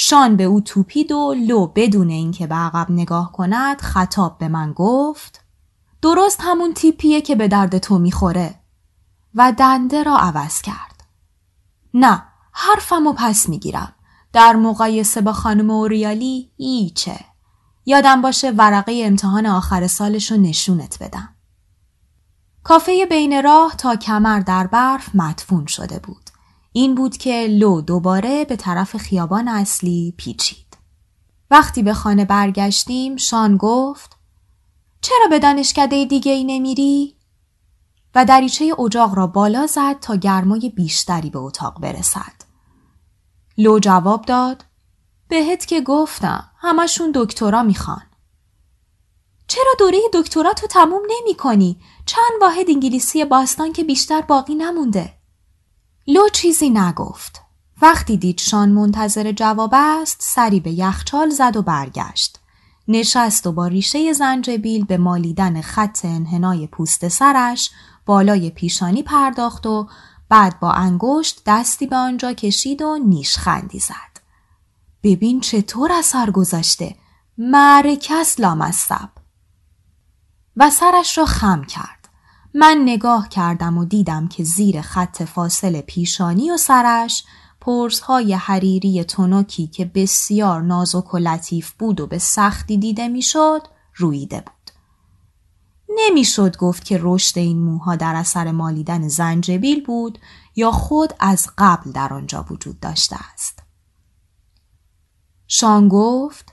شان 0.00 0.36
به 0.36 0.44
او 0.44 0.60
توپید 0.60 1.12
و 1.12 1.34
لو 1.34 1.66
بدون 1.66 2.10
اینکه 2.10 2.46
به 2.46 2.54
عقب 2.54 2.90
نگاه 2.90 3.32
کند 3.32 3.80
خطاب 3.80 4.38
به 4.38 4.48
من 4.48 4.72
گفت 4.72 5.40
درست 6.02 6.40
همون 6.42 6.74
تیپیه 6.74 7.20
که 7.20 7.34
به 7.34 7.48
درد 7.48 7.78
تو 7.78 7.98
می‌خوره. 7.98 8.60
و 9.34 9.52
دنده 9.52 10.02
را 10.02 10.16
عوض 10.16 10.62
کرد. 10.62 11.04
نه 11.94 12.22
حرفم 12.52 13.06
و 13.06 13.12
پس 13.12 13.48
می‌گیرم. 13.48 13.94
در 14.32 14.56
مقایسه 14.56 15.20
با 15.20 15.32
خانم 15.32 15.70
اوریالی 15.70 16.50
ایچه. 16.56 17.20
یادم 17.86 18.22
باشه 18.22 18.50
ورقه 18.50 19.02
امتحان 19.04 19.46
آخر 19.46 19.86
سالش 19.86 20.30
رو 20.32 20.36
نشونت 20.36 21.02
بدم. 21.02 21.34
کافه 22.62 23.06
بین 23.10 23.42
راه 23.42 23.76
تا 23.76 23.96
کمر 23.96 24.40
در 24.40 24.66
برف 24.66 25.14
مدفون 25.14 25.66
شده 25.66 25.98
بود. 25.98 26.27
این 26.72 26.94
بود 26.94 27.16
که 27.16 27.46
لو 27.50 27.80
دوباره 27.80 28.44
به 28.44 28.56
طرف 28.56 28.96
خیابان 28.96 29.48
اصلی 29.48 30.14
پیچید. 30.16 30.78
وقتی 31.50 31.82
به 31.82 31.94
خانه 31.94 32.24
برگشتیم 32.24 33.16
شان 33.16 33.56
گفت 33.56 34.16
چرا 35.00 35.26
به 35.30 35.38
دانشکده 35.38 36.04
دیگه 36.04 36.32
ای 36.32 36.44
نمیری؟ 36.44 37.16
و 38.14 38.24
دریچه 38.24 38.80
اجاق 38.80 39.14
را 39.14 39.26
بالا 39.26 39.66
زد 39.66 40.00
تا 40.00 40.16
گرمای 40.16 40.72
بیشتری 40.76 41.30
به 41.30 41.38
اتاق 41.38 41.80
برسد. 41.80 42.42
لو 43.58 43.78
جواب 43.78 44.24
داد 44.24 44.64
بهت 45.28 45.66
که 45.66 45.80
گفتم 45.80 46.50
همشون 46.58 47.12
دکترا 47.14 47.62
می‌خوان. 47.62 48.02
چرا 49.48 49.72
دوره 49.78 49.98
دکترا 50.12 50.52
تو 50.52 50.66
تموم 50.66 51.02
نمی 51.10 51.34
کنی؟ 51.34 51.80
چند 52.06 52.40
واحد 52.40 52.70
انگلیسی 52.70 53.24
باستان 53.24 53.72
که 53.72 53.84
بیشتر 53.84 54.20
باقی 54.20 54.54
نمونده؟ 54.54 55.17
لو 56.10 56.28
چیزی 56.28 56.70
نگفت. 56.70 57.42
وقتی 57.82 58.16
دید 58.16 58.40
شان 58.40 58.68
منتظر 58.68 59.32
جواب 59.32 59.70
است 59.74 60.16
سری 60.20 60.60
به 60.60 60.70
یخچال 60.70 61.30
زد 61.30 61.56
و 61.56 61.62
برگشت. 61.62 62.38
نشست 62.88 63.46
و 63.46 63.52
با 63.52 63.66
ریشه 63.66 64.12
زنجبیل 64.12 64.84
به 64.84 64.96
مالیدن 64.96 65.60
خط 65.60 66.04
انحنای 66.04 66.66
پوست 66.66 67.08
سرش 67.08 67.70
بالای 68.06 68.50
پیشانی 68.50 69.02
پرداخت 69.02 69.66
و 69.66 69.88
بعد 70.28 70.60
با 70.60 70.72
انگشت 70.72 71.42
دستی 71.46 71.86
به 71.86 71.96
آنجا 71.96 72.32
کشید 72.32 72.82
و 72.82 72.98
نیشخندی 72.98 73.78
زد. 73.78 74.20
ببین 75.02 75.40
چطور 75.40 75.92
اثر 75.92 76.30
گذاشته. 76.30 76.96
معرکس 77.38 78.40
لامصب. 78.40 79.08
و 80.56 80.70
سرش 80.70 81.18
را 81.18 81.24
خم 81.24 81.64
کرد. 81.64 81.97
من 82.60 82.78
نگاه 82.82 83.28
کردم 83.28 83.78
و 83.78 83.84
دیدم 83.84 84.28
که 84.28 84.44
زیر 84.44 84.80
خط 84.80 85.22
فاصل 85.22 85.80
پیشانی 85.80 86.50
و 86.50 86.56
سرش 86.56 87.24
های 88.02 88.34
حریری 88.34 89.04
تنوکی 89.04 89.66
که 89.66 89.84
بسیار 89.84 90.62
نازک 90.62 91.14
و 91.14 91.18
لطیف 91.18 91.70
بود 91.70 92.00
و 92.00 92.06
به 92.06 92.18
سختی 92.18 92.78
دیده 92.78 93.08
می‌شد 93.08 93.62
رویده 93.94 94.40
بود. 94.40 94.70
نمی‌شد 95.88 96.56
گفت 96.56 96.84
که 96.84 96.98
رشد 97.02 97.38
این 97.38 97.58
موها 97.58 97.96
در 97.96 98.14
اثر 98.14 98.50
مالیدن 98.50 99.08
زنجبیل 99.08 99.84
بود 99.84 100.18
یا 100.56 100.70
خود 100.70 101.14
از 101.20 101.46
قبل 101.58 101.92
در 101.92 102.12
آنجا 102.12 102.46
وجود 102.50 102.80
داشته 102.80 103.16
است. 103.32 103.62
شان 105.46 105.88
گفت 105.88 106.52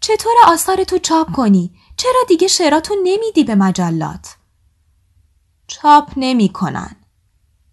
چطور 0.00 0.32
آثار 0.46 0.84
تو 0.84 0.98
چاپ 0.98 1.32
کنی؟ 1.32 1.74
چرا 1.96 2.20
دیگه 2.28 2.48
شعراتو 2.48 2.94
نمیدی 3.04 3.44
به 3.44 3.54
مجلات؟ 3.54 4.35
چاپ 5.66 6.12
نمی 6.16 6.48
کنن. 6.48 6.96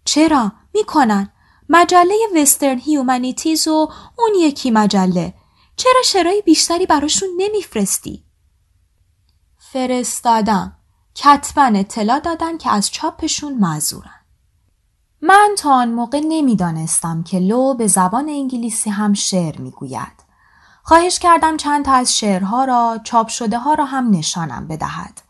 چرا؟ 0.04 0.52
می‌کنن. 0.74 1.30
مجله 1.68 2.14
وسترن 2.36 2.78
هیومانیتیز 2.78 3.68
و 3.68 3.92
اون 4.18 4.32
یکی 4.38 4.70
مجله. 4.70 5.34
چرا 5.76 6.02
شرای 6.04 6.42
بیشتری 6.46 6.86
براشون 6.86 7.28
نمیفرستی؟ 7.36 8.24
فرستادم. 9.58 10.76
کتبا 11.14 11.62
اطلاع 11.62 12.18
دادن 12.18 12.58
که 12.58 12.70
از 12.70 12.90
چاپشون 12.90 13.54
معذورن. 13.58 14.20
من 15.22 15.54
تا 15.58 15.74
آن 15.74 15.92
موقع 15.92 16.20
نمی‌دانستم 16.28 17.22
که 17.22 17.38
لو 17.38 17.74
به 17.74 17.86
زبان 17.86 18.28
انگلیسی 18.28 18.90
هم 18.90 19.14
شعر 19.14 19.60
می‌گوید. 19.60 20.24
خواهش 20.82 21.18
کردم 21.18 21.56
چند 21.56 21.84
تا 21.84 21.92
از 21.92 22.18
شعرها 22.18 22.64
را 22.64 23.00
چاپ 23.04 23.28
شده 23.28 23.58
ها 23.58 23.74
را 23.74 23.84
هم 23.84 24.10
نشانم 24.10 24.66
بدهد. 24.68 25.20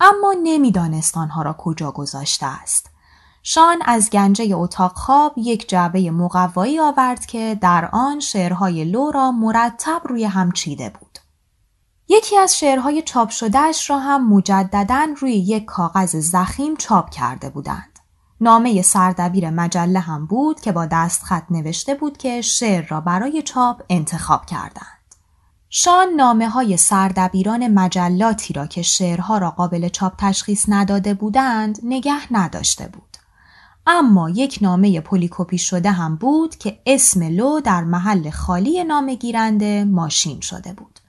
اما 0.00 0.34
نمی‌دانست 0.42 1.16
آنها 1.16 1.42
را 1.42 1.52
کجا 1.58 1.90
گذاشته 1.90 2.46
است. 2.46 2.90
شان 3.42 3.82
از 3.84 4.10
گنجه 4.10 4.54
اتاق 4.54 4.92
خواب 4.92 5.34
یک 5.36 5.68
جعبه 5.68 6.10
مقوایی 6.10 6.80
آورد 6.80 7.26
که 7.26 7.58
در 7.60 7.88
آن 7.92 8.20
شعرهای 8.20 8.84
لو 8.84 9.10
را 9.10 9.32
مرتب 9.32 10.00
روی 10.04 10.24
هم 10.24 10.52
چیده 10.52 10.90
بود. 11.00 11.18
یکی 12.08 12.36
از 12.36 12.58
شعرهای 12.58 13.02
چاپ 13.02 13.28
شدهش 13.30 13.90
را 13.90 13.98
هم 13.98 14.28
مجددا 14.28 15.06
روی 15.20 15.32
یک 15.32 15.64
کاغذ 15.64 16.16
زخیم 16.16 16.76
چاپ 16.76 17.10
کرده 17.10 17.50
بودند. 17.50 17.98
نامه 18.40 18.82
سردبیر 18.82 19.50
مجله 19.50 20.00
هم 20.00 20.26
بود 20.26 20.60
که 20.60 20.72
با 20.72 20.86
دست 20.86 21.22
خط 21.22 21.44
نوشته 21.50 21.94
بود 21.94 22.16
که 22.16 22.40
شعر 22.40 22.86
را 22.88 23.00
برای 23.00 23.42
چاپ 23.42 23.82
انتخاب 23.88 24.46
کردند. 24.46 24.95
شان 25.78 26.08
نامه 26.08 26.48
های 26.48 26.76
سردبیران 26.76 27.68
مجلاتی 27.68 28.54
را 28.54 28.66
که 28.66 28.82
شعرها 28.82 29.38
را 29.38 29.50
قابل 29.50 29.88
چاپ 29.88 30.12
تشخیص 30.18 30.64
نداده 30.68 31.14
بودند 31.14 31.78
نگه 31.82 32.32
نداشته 32.32 32.88
بود. 32.88 33.16
اما 33.86 34.30
یک 34.30 34.58
نامه 34.62 35.00
پولیکوپی 35.00 35.58
شده 35.58 35.90
هم 35.90 36.16
بود 36.16 36.56
که 36.56 36.82
اسم 36.86 37.22
لو 37.22 37.60
در 37.60 37.84
محل 37.84 38.30
خالی 38.30 38.84
نامه 38.84 39.14
گیرنده 39.14 39.84
ماشین 39.84 40.40
شده 40.40 40.72
بود. 40.72 41.00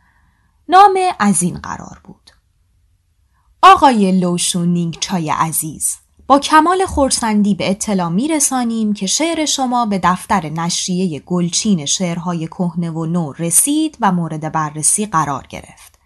نامه 0.69 1.15
از 1.19 1.43
این 1.43 1.57
قرار 1.57 2.01
بود. 2.03 2.31
آقای 3.61 4.19
لوشونینگ 4.19 4.97
چای 4.99 5.29
عزیز 5.29 5.97
با 6.27 6.39
کمال 6.39 6.85
خورسندی 6.85 7.55
به 7.55 7.69
اطلاع 7.69 8.09
می 8.09 8.27
رسانیم 8.27 8.93
که 8.93 9.07
شعر 9.07 9.45
شما 9.45 9.85
به 9.85 9.99
دفتر 10.03 10.49
نشریه 10.49 11.19
گلچین 11.19 11.85
شعرهای 11.85 12.47
کهنه 12.47 12.91
و 12.91 13.05
نو 13.05 13.33
رسید 13.39 13.97
و 14.01 14.11
مورد 14.11 14.51
بررسی 14.51 15.05
قرار 15.05 15.47
گرفت. 15.49 15.99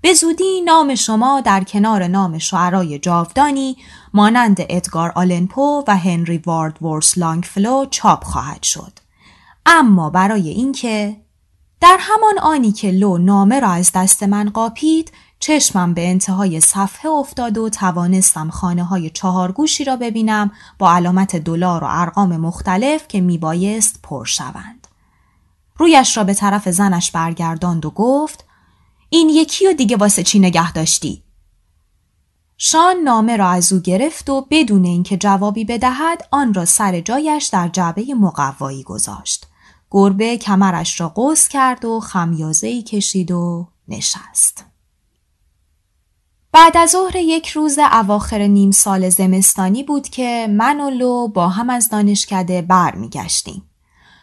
به 0.00 0.14
زودی 0.14 0.60
نام 0.60 0.94
شما 0.94 1.40
در 1.40 1.64
کنار 1.64 2.06
نام 2.06 2.38
شعرای 2.38 2.98
جاودانی 2.98 3.76
مانند 4.14 4.56
ادگار 4.60 5.12
آلنپو 5.14 5.84
و 5.88 5.96
هنری 5.96 6.38
وارد 6.38 6.82
ورس 6.82 7.18
لانگفلو 7.18 7.84
چاپ 7.90 8.24
خواهد 8.24 8.62
شد. 8.62 8.92
اما 9.66 10.10
برای 10.10 10.48
اینکه 10.48 11.16
در 11.80 11.96
همان 12.00 12.38
آنی 12.38 12.72
که 12.72 12.90
لو 12.90 13.18
نامه 13.18 13.60
را 13.60 13.70
از 13.70 13.90
دست 13.94 14.22
من 14.22 14.50
قاپید 14.50 15.12
چشمم 15.40 15.94
به 15.94 16.08
انتهای 16.08 16.60
صفحه 16.60 17.10
افتاد 17.10 17.58
و 17.58 17.68
توانستم 17.70 18.50
خانه 18.50 18.84
های 18.84 19.10
چهارگوشی 19.10 19.84
را 19.84 19.96
ببینم 19.96 20.50
با 20.78 20.92
علامت 20.92 21.36
دلار 21.36 21.84
و 21.84 21.86
ارقام 21.90 22.36
مختلف 22.36 23.08
که 23.08 23.20
میبایست 23.20 24.00
پر 24.02 24.24
شوند. 24.24 24.88
رویش 25.76 26.16
را 26.16 26.24
به 26.24 26.34
طرف 26.34 26.68
زنش 26.68 27.10
برگرداند 27.10 27.86
و 27.86 27.90
گفت 27.90 28.44
این 29.08 29.28
یکی 29.28 29.66
و 29.66 29.72
دیگه 29.72 29.96
واسه 29.96 30.22
چی 30.22 30.38
نگه 30.38 30.72
داشتی؟ 30.72 31.22
شان 32.60 32.96
نامه 32.96 33.36
را 33.36 33.48
از 33.48 33.72
او 33.72 33.80
گرفت 33.80 34.30
و 34.30 34.46
بدون 34.50 34.84
اینکه 34.84 35.16
جوابی 35.16 35.64
بدهد 35.64 36.28
آن 36.30 36.54
را 36.54 36.64
سر 36.64 37.00
جایش 37.00 37.46
در 37.46 37.68
جعبه 37.68 38.14
مقوایی 38.14 38.82
گذاشت. 38.82 39.46
گربه 39.90 40.36
کمرش 40.36 41.00
را 41.00 41.08
قوس 41.08 41.48
کرد 41.48 41.84
و 41.84 42.00
خمیازهی 42.00 42.82
کشید 42.82 43.30
و 43.30 43.68
نشست. 43.88 44.67
بعد 46.58 46.86
ظهر 46.86 47.16
یک 47.16 47.48
روز 47.48 47.78
اواخر 47.78 48.38
نیم 48.38 48.70
سال 48.70 49.08
زمستانی 49.08 49.82
بود 49.82 50.08
که 50.08 50.48
من 50.50 50.80
و 50.80 50.90
لو 50.90 51.28
با 51.28 51.48
هم 51.48 51.70
از 51.70 51.88
دانشکده 51.88 52.62
بر 52.62 52.94
می 52.94 53.08
گشتیم. 53.08 53.70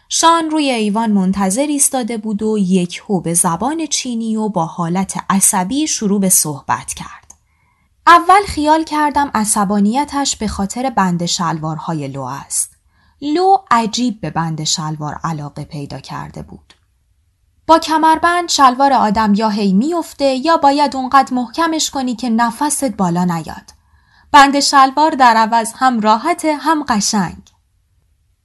شان 0.08 0.50
روی 0.50 0.70
ایوان 0.70 1.12
منتظر 1.12 1.66
ایستاده 1.66 2.18
بود 2.18 2.42
و 2.42 2.58
یک 2.58 3.02
هو 3.08 3.20
به 3.20 3.34
زبان 3.34 3.86
چینی 3.86 4.36
و 4.36 4.48
با 4.48 4.66
حالت 4.66 5.24
عصبی 5.30 5.86
شروع 5.86 6.20
به 6.20 6.28
صحبت 6.28 6.94
کرد. 6.94 7.34
اول 8.06 8.42
خیال 8.46 8.84
کردم 8.84 9.30
عصبانیتش 9.34 10.36
به 10.36 10.48
خاطر 10.48 10.90
بند 10.90 11.26
شلوارهای 11.26 12.08
لو 12.08 12.22
است. 12.22 12.76
لو 13.22 13.56
عجیب 13.70 14.20
به 14.20 14.30
بند 14.30 14.64
شلوار 14.64 15.20
علاقه 15.24 15.64
پیدا 15.64 16.00
کرده 16.00 16.42
بود. 16.42 16.75
با 17.66 17.78
کمربند 17.78 18.48
شلوار 18.48 18.92
آدم 18.92 19.34
یا 19.34 19.48
هی 19.48 19.72
میفته 19.72 20.24
یا 20.24 20.56
باید 20.56 20.96
اونقدر 20.96 21.34
محکمش 21.34 21.90
کنی 21.90 22.16
که 22.16 22.30
نفست 22.30 22.84
بالا 22.84 23.24
نیاد. 23.24 23.76
بند 24.32 24.60
شلوار 24.60 25.10
در 25.10 25.36
عوض 25.36 25.72
هم 25.76 26.00
راحت 26.00 26.44
هم 26.44 26.84
قشنگ. 26.88 27.50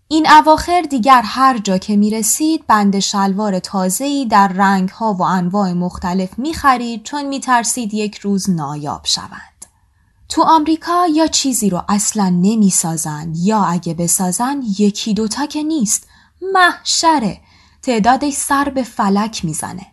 این 0.08 0.28
اواخر 0.30 0.82
دیگر 0.82 1.22
هر 1.22 1.58
جا 1.58 1.78
که 1.78 1.96
می 1.96 2.10
رسید 2.10 2.68
بند 2.68 3.00
شلوار 3.00 3.60
تازه‌ای 3.60 4.26
در 4.26 4.48
رنگها 4.48 5.14
و 5.14 5.22
انواع 5.22 5.74
مختلف 5.74 6.40
می 6.40 6.54
خرید 6.54 7.04
چون 7.04 7.26
می 7.26 7.40
ترسید 7.40 7.94
یک 7.94 8.18
روز 8.18 8.50
نایاب 8.50 9.02
شوند. 9.04 9.66
تو 10.30 10.42
آمریکا 10.42 11.08
یا 11.08 11.28
چیزی 11.28 11.70
رو 11.70 11.84
اصلا 11.90 12.30
نمی 12.30 12.70
سازن 12.70 13.34
یا 13.36 13.64
اگه 13.64 13.94
بسازن 13.94 14.62
یکی 14.80 15.14
دوتا 15.14 15.46
که 15.46 15.64
نیست 15.64 16.08
محشره 16.54 17.38
تعدادش 17.82 18.34
سر 18.34 18.70
به 18.70 18.84
فلک 18.84 19.46
می‌زنه. 19.46 19.86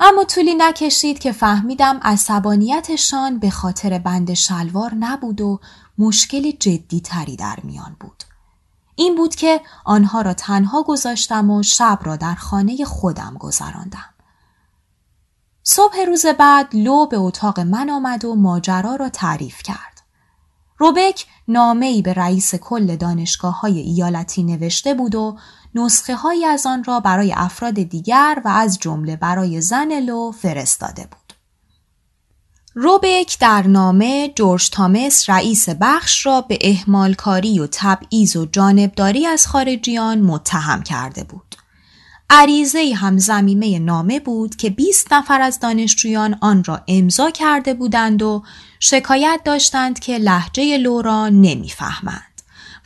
اما 0.00 0.24
طولی 0.24 0.54
نکشید 0.54 1.18
که 1.18 1.32
فهمیدم 1.32 2.00
عصبانیتشان 2.02 3.38
به 3.38 3.50
خاطر 3.50 3.98
بند 3.98 4.34
شلوار 4.34 4.94
نبود 4.94 5.40
و 5.40 5.60
مشکل 5.98 6.50
جدی 6.50 7.00
تری 7.00 7.36
در 7.36 7.58
میان 7.62 7.96
بود. 8.00 8.24
این 8.94 9.14
بود 9.16 9.34
که 9.34 9.60
آنها 9.84 10.20
را 10.20 10.34
تنها 10.34 10.82
گذاشتم 10.82 11.50
و 11.50 11.62
شب 11.62 11.98
را 12.02 12.16
در 12.16 12.34
خانه 12.34 12.84
خودم 12.84 13.36
گذراندم. 13.40 14.14
صبح 15.62 16.00
روز 16.06 16.26
بعد 16.26 16.76
لو 16.76 17.06
به 17.06 17.16
اتاق 17.16 17.60
من 17.60 17.90
آمد 17.90 18.24
و 18.24 18.34
ماجرا 18.34 18.94
را 18.94 19.08
تعریف 19.08 19.62
کرد. 19.62 20.02
روبک 20.78 21.26
نامه 21.48 21.86
ای 21.86 22.02
به 22.02 22.14
رئیس 22.14 22.54
کل 22.54 22.96
دانشگاه 22.96 23.60
های 23.60 23.78
ایالتی 23.78 24.42
نوشته 24.42 24.94
بود 24.94 25.14
و 25.14 25.36
نسخه 25.76 26.14
های 26.16 26.44
از 26.44 26.66
آن 26.66 26.84
را 26.84 27.00
برای 27.00 27.32
افراد 27.32 27.74
دیگر 27.74 28.42
و 28.44 28.48
از 28.48 28.78
جمله 28.78 29.16
برای 29.16 29.60
زن 29.60 30.00
لو 30.00 30.32
فرستاده 30.32 31.02
بود. 31.02 31.26
روبک 32.74 33.38
در 33.40 33.66
نامه 33.66 34.32
جورج 34.34 34.70
تامس 34.70 35.30
رئیس 35.30 35.68
بخش 35.68 36.26
را 36.26 36.40
به 36.40 36.58
احمالکاری 36.60 37.60
و 37.60 37.66
تبعیض 37.72 38.36
و 38.36 38.46
جانبداری 38.46 39.26
از 39.26 39.46
خارجیان 39.46 40.20
متهم 40.20 40.82
کرده 40.82 41.24
بود. 41.24 41.56
عریضه 42.30 42.94
هم 42.96 43.18
زمیمه 43.18 43.78
نامه 43.78 44.20
بود 44.20 44.56
که 44.56 44.70
20 44.70 45.12
نفر 45.12 45.40
از 45.40 45.60
دانشجویان 45.60 46.38
آن 46.40 46.64
را 46.64 46.80
امضا 46.88 47.30
کرده 47.30 47.74
بودند 47.74 48.22
و 48.22 48.42
شکایت 48.80 49.40
داشتند 49.44 49.98
که 49.98 50.18
لحجه 50.18 50.78
لو 50.78 51.02
را 51.02 51.28
نمی‌فهمند. 51.28 52.35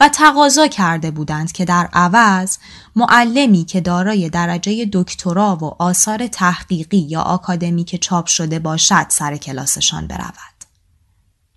و 0.00 0.08
تقاضا 0.08 0.66
کرده 0.66 1.10
بودند 1.10 1.52
که 1.52 1.64
در 1.64 1.88
عوض 1.92 2.58
معلمی 2.96 3.64
که 3.64 3.80
دارای 3.80 4.28
درجه 4.28 4.88
دکترا 4.92 5.56
و 5.56 5.82
آثار 5.82 6.26
تحقیقی 6.26 6.98
یا 6.98 7.20
آکادمیک 7.20 8.00
چاپ 8.00 8.26
شده 8.26 8.58
باشد 8.58 9.06
سر 9.08 9.36
کلاسشان 9.36 10.06
برود. 10.06 10.64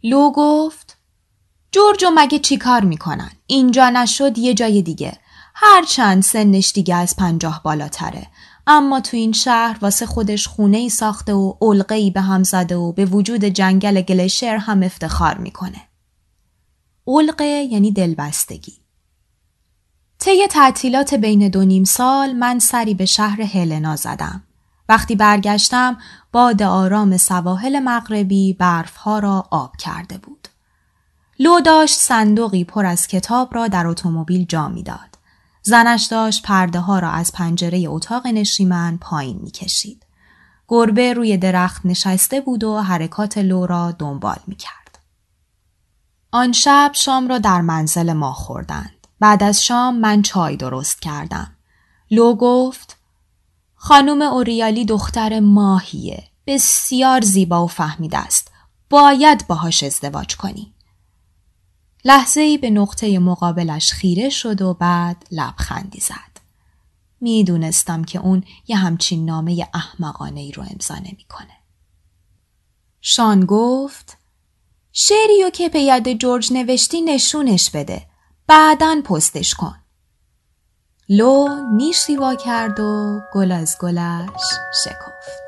لو 0.03 0.31
گفت 0.31 0.97
جورجو 1.71 2.07
مگه 2.15 2.39
چی 2.39 2.57
کار 2.57 2.83
می‌کنن؟ 2.83 3.31
اینجا 3.47 3.89
نشد 3.89 4.37
یه 4.37 4.53
جای 4.53 4.81
دیگه. 4.81 5.17
هرچند 5.55 6.23
سنش 6.23 6.71
دیگه 6.71 6.95
از 6.95 7.15
پنجاه 7.15 7.61
بالاتره. 7.63 8.27
اما 8.67 8.99
تو 8.99 9.17
این 9.17 9.31
شهر 9.31 9.77
واسه 9.81 10.05
خودش 10.05 10.47
خونه 10.47 10.77
ای 10.77 10.89
ساخته 10.89 11.33
و 11.33 11.53
علقه 11.61 11.95
ای 11.95 12.11
به 12.11 12.21
هم 12.21 12.43
زده 12.43 12.75
و 12.75 12.91
به 12.91 13.05
وجود 13.05 13.45
جنگل 13.45 14.01
گلیشر 14.01 14.57
هم 14.57 14.83
افتخار 14.83 15.37
می‌کنه. 15.37 15.81
علقه 17.07 17.45
یعنی 17.45 17.91
دلبستگی. 17.91 18.73
طی 20.19 20.47
تعطیلات 20.47 21.13
بین 21.13 21.49
دو 21.49 21.65
نیم 21.65 21.83
سال 21.83 22.33
من 22.33 22.59
سری 22.59 22.93
به 22.93 23.05
شهر 23.05 23.41
هلنا 23.41 23.95
زدم. 23.95 24.43
وقتی 24.89 25.15
برگشتم 25.15 25.97
باد 26.31 26.63
آرام 26.63 27.17
سواحل 27.17 27.79
مغربی 27.79 28.53
برفها 28.53 29.19
را 29.19 29.47
آب 29.51 29.77
کرده 29.77 30.17
بود. 30.17 30.47
لو 31.39 31.59
داشت 31.59 31.99
صندوقی 31.99 32.63
پر 32.63 32.85
از 32.85 33.07
کتاب 33.07 33.55
را 33.55 33.67
در 33.67 33.87
اتومبیل 33.87 34.45
جا 34.45 34.67
می‌داد. 34.67 35.17
زنش 35.61 36.05
داشت 36.05 36.43
پرده 36.43 36.79
ها 36.79 36.99
را 36.99 37.09
از 37.09 37.31
پنجره 37.31 37.85
اتاق 37.87 38.27
نشیمن 38.27 38.97
پایین 38.97 39.39
می‌کشید. 39.43 40.05
گربه 40.67 41.13
روی 41.13 41.37
درخت 41.37 41.85
نشسته 41.85 42.41
بود 42.41 42.63
و 42.63 42.79
حرکات 42.79 43.37
لو 43.37 43.65
را 43.65 43.91
دنبال 43.91 44.39
می‌کرد. 44.47 44.82
آن 46.35 46.51
شب 46.51 46.91
شام 46.95 47.27
را 47.27 47.37
در 47.37 47.61
منزل 47.61 48.13
ما 48.13 48.33
خوردند. 48.33 49.07
بعد 49.19 49.43
از 49.43 49.65
شام 49.65 49.97
من 49.97 50.21
چای 50.21 50.57
درست 50.57 51.01
کردم. 51.01 51.55
لو 52.11 52.35
گفت 52.35 52.97
خانم 53.75 54.21
اوریالی 54.21 54.85
دختر 54.85 55.39
ماهیه. 55.39 56.23
بسیار 56.47 57.21
زیبا 57.21 57.65
و 57.65 57.67
فهمیده 57.67 58.17
است. 58.17 58.51
باید 58.89 59.47
باهاش 59.47 59.83
ازدواج 59.83 60.35
کنی. 60.35 60.73
لحظه 62.05 62.41
ای 62.41 62.57
به 62.57 62.69
نقطه 62.69 63.19
مقابلش 63.19 63.91
خیره 63.91 64.29
شد 64.29 64.61
و 64.61 64.73
بعد 64.73 65.25
لبخندی 65.31 65.99
زد. 65.99 66.41
می‌دونستم 67.21 68.03
که 68.03 68.19
اون 68.19 68.43
یه 68.67 68.77
همچین 68.77 69.25
نامه 69.25 69.67
احمقانه 69.73 70.39
ای 70.39 70.51
رو 70.51 70.63
امضا 70.63 70.95
نمی‌کنه. 70.95 71.57
شان 73.01 73.45
گفت 73.45 74.22
شعری 74.95 75.43
و 75.43 75.49
که 75.49 75.69
به 75.69 75.79
ید 75.79 76.19
جورج 76.19 76.53
نوشتی 76.53 77.01
نشونش 77.01 77.71
بده. 77.71 78.01
بعدا 78.47 79.01
پستش 79.05 79.53
کن. 79.53 79.75
لو 81.09 81.47
نیشی 81.73 82.17
وا 82.17 82.35
کرد 82.35 82.79
و 82.79 83.19
گل 83.33 83.51
از 83.51 83.77
گلش 83.81 84.41
شکفت. 84.83 85.42